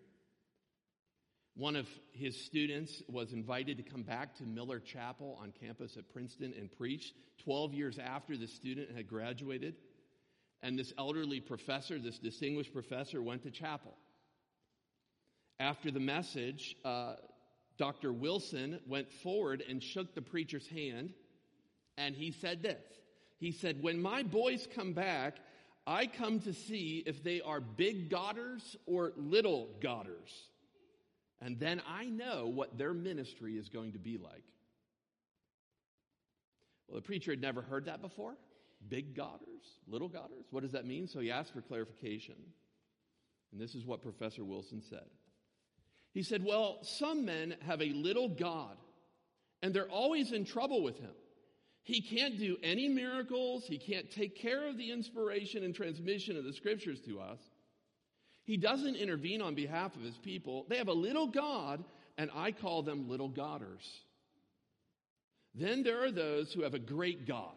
One 1.54 1.76
of 1.76 1.86
his 2.12 2.36
students 2.36 3.02
was 3.08 3.32
invited 3.32 3.76
to 3.76 3.82
come 3.82 4.02
back 4.02 4.34
to 4.36 4.44
Miller 4.44 4.80
Chapel 4.80 5.38
on 5.40 5.52
campus 5.52 5.96
at 5.96 6.08
Princeton 6.12 6.54
and 6.58 6.72
preach 6.72 7.12
12 7.44 7.74
years 7.74 7.98
after 7.98 8.36
the 8.36 8.48
student 8.48 8.90
had 8.96 9.06
graduated. 9.06 9.74
And 10.62 10.78
this 10.78 10.92
elderly 10.98 11.40
professor, 11.40 11.98
this 11.98 12.18
distinguished 12.18 12.72
professor, 12.72 13.22
went 13.22 13.42
to 13.42 13.50
chapel. 13.50 13.94
After 15.60 15.90
the 15.90 16.00
message, 16.00 16.76
uh, 16.84 17.16
Dr. 17.76 18.12
Wilson 18.12 18.80
went 18.86 19.12
forward 19.12 19.62
and 19.68 19.82
shook 19.82 20.14
the 20.14 20.22
preacher's 20.22 20.66
hand, 20.66 21.12
and 21.98 22.16
he 22.16 22.32
said 22.32 22.62
this. 22.62 22.82
He 23.42 23.50
said, 23.50 23.82
When 23.82 24.00
my 24.00 24.22
boys 24.22 24.68
come 24.72 24.92
back, 24.92 25.38
I 25.84 26.06
come 26.06 26.38
to 26.42 26.54
see 26.54 27.02
if 27.06 27.24
they 27.24 27.40
are 27.40 27.60
big 27.60 28.08
Godders 28.08 28.76
or 28.86 29.12
little 29.16 29.68
Godders. 29.80 30.30
And 31.40 31.58
then 31.58 31.82
I 31.88 32.04
know 32.04 32.46
what 32.46 32.78
their 32.78 32.94
ministry 32.94 33.54
is 33.58 33.68
going 33.68 33.94
to 33.94 33.98
be 33.98 34.16
like. 34.16 34.44
Well, 36.86 37.00
the 37.00 37.02
preacher 37.02 37.32
had 37.32 37.40
never 37.40 37.62
heard 37.62 37.86
that 37.86 38.00
before. 38.00 38.36
Big 38.88 39.16
Godders, 39.16 39.80
little 39.88 40.08
Godders. 40.08 40.44
What 40.52 40.62
does 40.62 40.70
that 40.70 40.86
mean? 40.86 41.08
So 41.08 41.18
he 41.18 41.32
asked 41.32 41.52
for 41.52 41.62
clarification. 41.62 42.36
And 43.50 43.60
this 43.60 43.74
is 43.74 43.84
what 43.84 44.02
Professor 44.02 44.44
Wilson 44.44 44.80
said. 44.88 45.06
He 46.14 46.22
said, 46.22 46.44
Well, 46.44 46.78
some 46.82 47.24
men 47.24 47.56
have 47.66 47.82
a 47.82 47.92
little 47.92 48.28
God, 48.28 48.76
and 49.62 49.74
they're 49.74 49.90
always 49.90 50.30
in 50.30 50.44
trouble 50.44 50.84
with 50.84 51.00
him. 51.00 51.10
He 51.84 52.00
can't 52.00 52.38
do 52.38 52.56
any 52.62 52.88
miracles, 52.88 53.64
he 53.66 53.78
can't 53.78 54.10
take 54.10 54.36
care 54.36 54.68
of 54.68 54.76
the 54.76 54.92
inspiration 54.92 55.64
and 55.64 55.74
transmission 55.74 56.36
of 56.36 56.44
the 56.44 56.52
scriptures 56.52 57.00
to 57.02 57.20
us. 57.20 57.40
He 58.44 58.56
doesn't 58.56 58.96
intervene 58.96 59.42
on 59.42 59.54
behalf 59.54 59.94
of 59.96 60.02
his 60.02 60.16
people. 60.18 60.66
They 60.68 60.78
have 60.78 60.88
a 60.88 60.92
little 60.92 61.26
God, 61.26 61.84
and 62.18 62.30
I 62.34 62.52
call 62.52 62.82
them 62.82 63.08
little 63.08 63.28
Godders. 63.28 63.88
Then 65.54 65.82
there 65.82 66.02
are 66.04 66.10
those 66.10 66.52
who 66.52 66.62
have 66.62 66.74
a 66.74 66.78
great 66.78 67.26
God. 67.26 67.52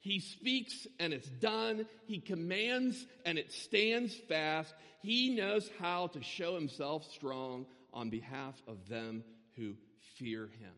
He 0.00 0.20
speaks 0.20 0.86
and 1.00 1.14
it's 1.14 1.28
done. 1.28 1.86
He 2.04 2.20
commands 2.20 3.06
and 3.24 3.38
it 3.38 3.50
stands 3.50 4.14
fast. 4.28 4.74
He 5.00 5.34
knows 5.34 5.70
how 5.80 6.08
to 6.08 6.22
show 6.22 6.54
himself 6.54 7.10
strong 7.12 7.64
on 7.92 8.10
behalf 8.10 8.54
of 8.68 8.86
them 8.88 9.24
who 9.56 9.74
fear 10.18 10.50
him. 10.60 10.74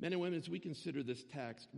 Men 0.00 0.12
and 0.12 0.20
women, 0.20 0.38
as 0.38 0.48
we 0.48 0.58
consider 0.58 1.02
this 1.02 1.24
text, 1.32 1.68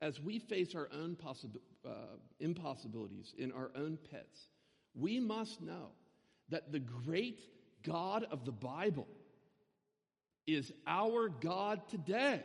as 0.00 0.20
we 0.20 0.38
face 0.38 0.74
our 0.74 0.88
own 0.92 1.16
possib- 1.16 1.60
uh, 1.86 2.16
impossibilities 2.40 3.34
in 3.38 3.52
our 3.52 3.70
own 3.76 3.98
pits, 4.10 4.48
we 4.94 5.20
must 5.20 5.60
know 5.60 5.88
that 6.48 6.72
the 6.72 6.80
great 6.80 7.40
God 7.84 8.24
of 8.30 8.44
the 8.44 8.52
Bible 8.52 9.06
is 10.46 10.72
our 10.86 11.28
God 11.28 11.82
today. 11.88 12.42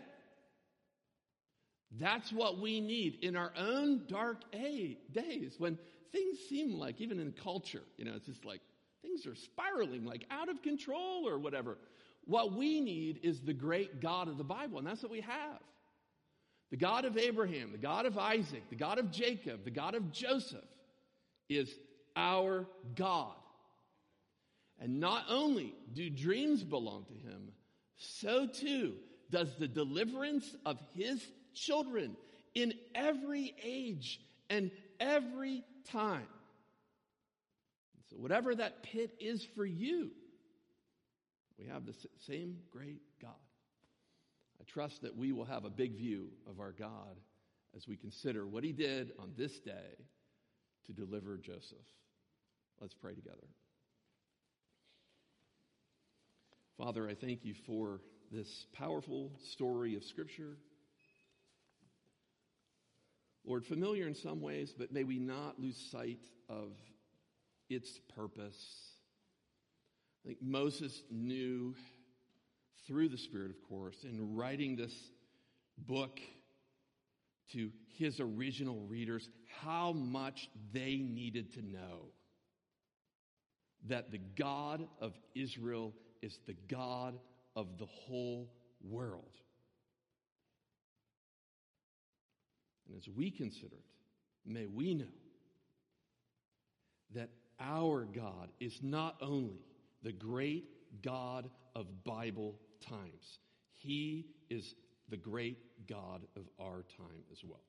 That's 2.00 2.32
what 2.32 2.60
we 2.60 2.82
need 2.82 3.20
in 3.22 3.36
our 3.36 3.54
own 3.58 4.04
dark 4.08 4.52
days 4.52 5.56
when 5.58 5.78
things 6.12 6.40
seem 6.50 6.74
like, 6.74 7.00
even 7.02 7.20
in 7.20 7.32
culture, 7.32 7.84
you 7.98 8.06
know, 8.06 8.14
it's 8.16 8.26
just 8.26 8.46
like 8.46 8.62
things 9.02 9.26
are 9.26 9.36
spiraling, 9.36 10.06
like 10.06 10.26
out 10.32 10.50
of 10.50 10.62
control 10.62 11.28
or 11.28 11.38
whatever. 11.38 11.78
What 12.26 12.54
we 12.54 12.80
need 12.80 13.20
is 13.24 13.42
the 13.42 13.54
great 13.54 14.02
God 14.02 14.28
of 14.28 14.38
the 14.38 14.44
Bible, 14.44 14.78
and 14.78 14.88
that's 14.88 15.04
what 15.04 15.12
we 15.12 15.22
have. 15.22 15.60
The 16.72 16.78
God 16.78 17.06
of 17.06 17.18
Abraham, 17.18 17.72
the 17.72 17.78
God 17.78 18.06
of 18.06 18.18
Isaac, 18.18 18.64
the 18.70 18.76
God 18.76 18.98
of 18.98 19.12
Jacob, 19.12 19.64
the 19.64 19.72
God 19.72 19.94
of 19.94 20.12
Joseph 20.12 20.64
is 21.50 21.70
our 22.16 22.66
God. 22.96 23.36
And 24.80 25.00
not 25.00 25.26
only 25.30 25.76
do 25.94 26.10
dreams 26.10 26.64
belong 26.64 27.06
to 27.06 27.30
him, 27.30 27.52
so 27.98 28.48
too 28.48 28.94
does 29.30 29.56
the 29.56 29.68
deliverance 29.68 30.56
of 30.66 30.80
his 30.94 31.24
children 31.54 32.16
in 32.56 32.74
every 32.96 33.54
age 33.64 34.20
and 34.50 34.72
every 35.00 35.64
time. 35.92 36.28
So, 38.10 38.18
whatever 38.18 38.54
that 38.56 38.84
pit 38.84 39.12
is 39.20 39.46
for 39.56 39.66
you, 39.66 40.12
we 41.58 41.66
have 41.66 41.86
the 41.86 41.96
same 42.28 42.58
great 42.72 43.02
God. 43.22 43.32
I 44.60 44.64
trust 44.66 45.02
that 45.02 45.16
we 45.16 45.32
will 45.32 45.46
have 45.46 45.66
a 45.66 45.70
big 45.70 45.96
view 45.98 46.30
of 46.50 46.60
our 46.60 46.72
God 46.72 47.18
as 47.76 47.88
we 47.88 47.98
consider 47.98 48.48
what 48.48 48.64
he 48.64 48.72
did 48.72 49.12
on 49.20 49.34
this 49.38 49.60
day 49.60 49.98
to 50.86 50.94
deliver 50.94 51.38
Joseph. 51.38 51.78
Let's 52.80 52.94
pray 52.94 53.14
together. 53.14 53.48
Father, 56.78 57.08
I 57.08 57.16
thank 57.16 57.46
you 57.46 57.54
for 57.66 58.02
this 58.32 58.66
powerful 58.74 59.32
story 59.52 59.96
of 59.96 60.04
Scripture. 60.04 60.58
Lord, 63.46 63.66
familiar 63.66 64.08
in 64.08 64.16
some 64.16 64.42
ways, 64.42 64.74
but 64.78 64.92
may 64.92 65.04
we 65.04 65.20
not 65.20 65.60
lose 65.60 65.78
sight 65.92 66.20
of 66.50 66.72
its 67.70 68.00
purpose. 68.16 68.93
I 70.24 70.30
think 70.30 70.42
Moses 70.42 71.04
knew 71.12 71.76
through 72.88 73.10
the 73.10 73.18
Spirit, 73.18 73.52
of 73.52 73.62
course, 73.68 74.04
in 74.04 74.36
writing 74.36 74.76
this 74.76 74.94
book 75.78 76.20
to 77.52 77.72
his 77.98 78.20
original 78.20 78.82
readers 78.88 79.30
how 79.62 79.92
much 79.92 80.50
they 80.72 80.98
needed 80.98 81.54
to 81.54 81.62
know 81.62 82.08
that 83.88 84.12
the 84.12 84.20
God 84.38 84.88
of 85.02 85.14
Israel 85.36 85.94
is 86.22 86.40
the 86.48 86.56
God 86.70 87.20
of 87.56 87.78
the 87.78 87.86
whole 87.86 88.50
world. 88.82 89.38
And 92.88 92.98
as 92.98 93.08
we 93.10 93.30
consider 93.30 93.76
it, 93.76 94.50
may 94.50 94.68
we 94.68 94.94
know 94.94 95.06
that 97.14 97.30
our 97.60 98.06
God 98.06 98.50
is 98.60 98.80
not 98.82 99.18
only 99.22 99.60
the 100.04 100.12
great 100.12 100.66
God 101.02 101.50
of 101.76 102.04
Bible 102.04 102.56
times, 102.88 103.40
He 103.80 104.28
is 104.50 104.76
the 105.10 105.18
great 105.18 105.58
God 105.88 106.22
of 106.36 106.44
our 106.60 106.84
time 106.98 107.24
as 107.32 107.40
well. 107.44 107.64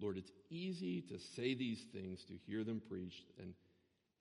Lord, 0.00 0.16
it's 0.16 0.30
easy 0.48 1.00
to 1.02 1.18
say 1.34 1.54
these 1.54 1.84
things, 1.92 2.24
to 2.28 2.34
hear 2.46 2.62
them 2.62 2.80
preached, 2.88 3.24
and 3.38 3.52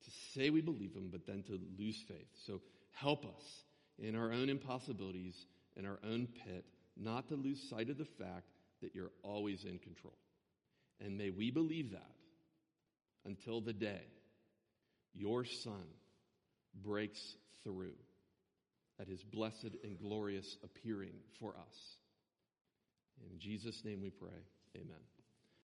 to 0.03 0.12
say 0.34 0.49
we 0.49 0.62
believe 0.62 0.93
them, 0.93 1.10
but 1.12 1.27
then 1.27 1.43
to 1.43 1.60
lose 1.77 2.01
faith. 2.08 2.27
So 2.47 2.62
help 2.93 3.25
us 3.25 3.43
in 3.99 4.15
our 4.15 4.32
own 4.32 4.49
impossibilities, 4.49 5.36
in 5.75 5.86
our 5.86 5.99
own 6.03 6.27
pit, 6.45 6.65
not 6.95 7.27
to 7.30 7.36
lose 7.36 7.62
sight 7.69 7.89
of 7.89 7.97
the 7.97 8.08
fact 8.17 8.47
that 8.82 8.95
you're 8.95 9.12
always 9.23 9.63
in 9.65 9.77
control. 9.77 10.17
And 10.99 11.15
may 11.17 11.30
we 11.30 11.51
believe 11.51 11.91
that 11.91 12.16
until 13.25 13.62
the 13.62 13.73
day 13.73 14.01
your 15.13 15.45
Son 15.45 15.86
breaks 16.84 17.36
through 17.63 17.95
at 18.99 19.08
his 19.08 19.23
blessed 19.23 19.75
and 19.84 19.97
glorious 19.99 20.58
appearing 20.63 21.13
for 21.39 21.56
us. 21.56 21.97
In 23.32 23.39
Jesus' 23.39 23.84
name 23.84 24.01
we 24.01 24.10
pray. 24.10 24.30
Amen. 24.75 25.16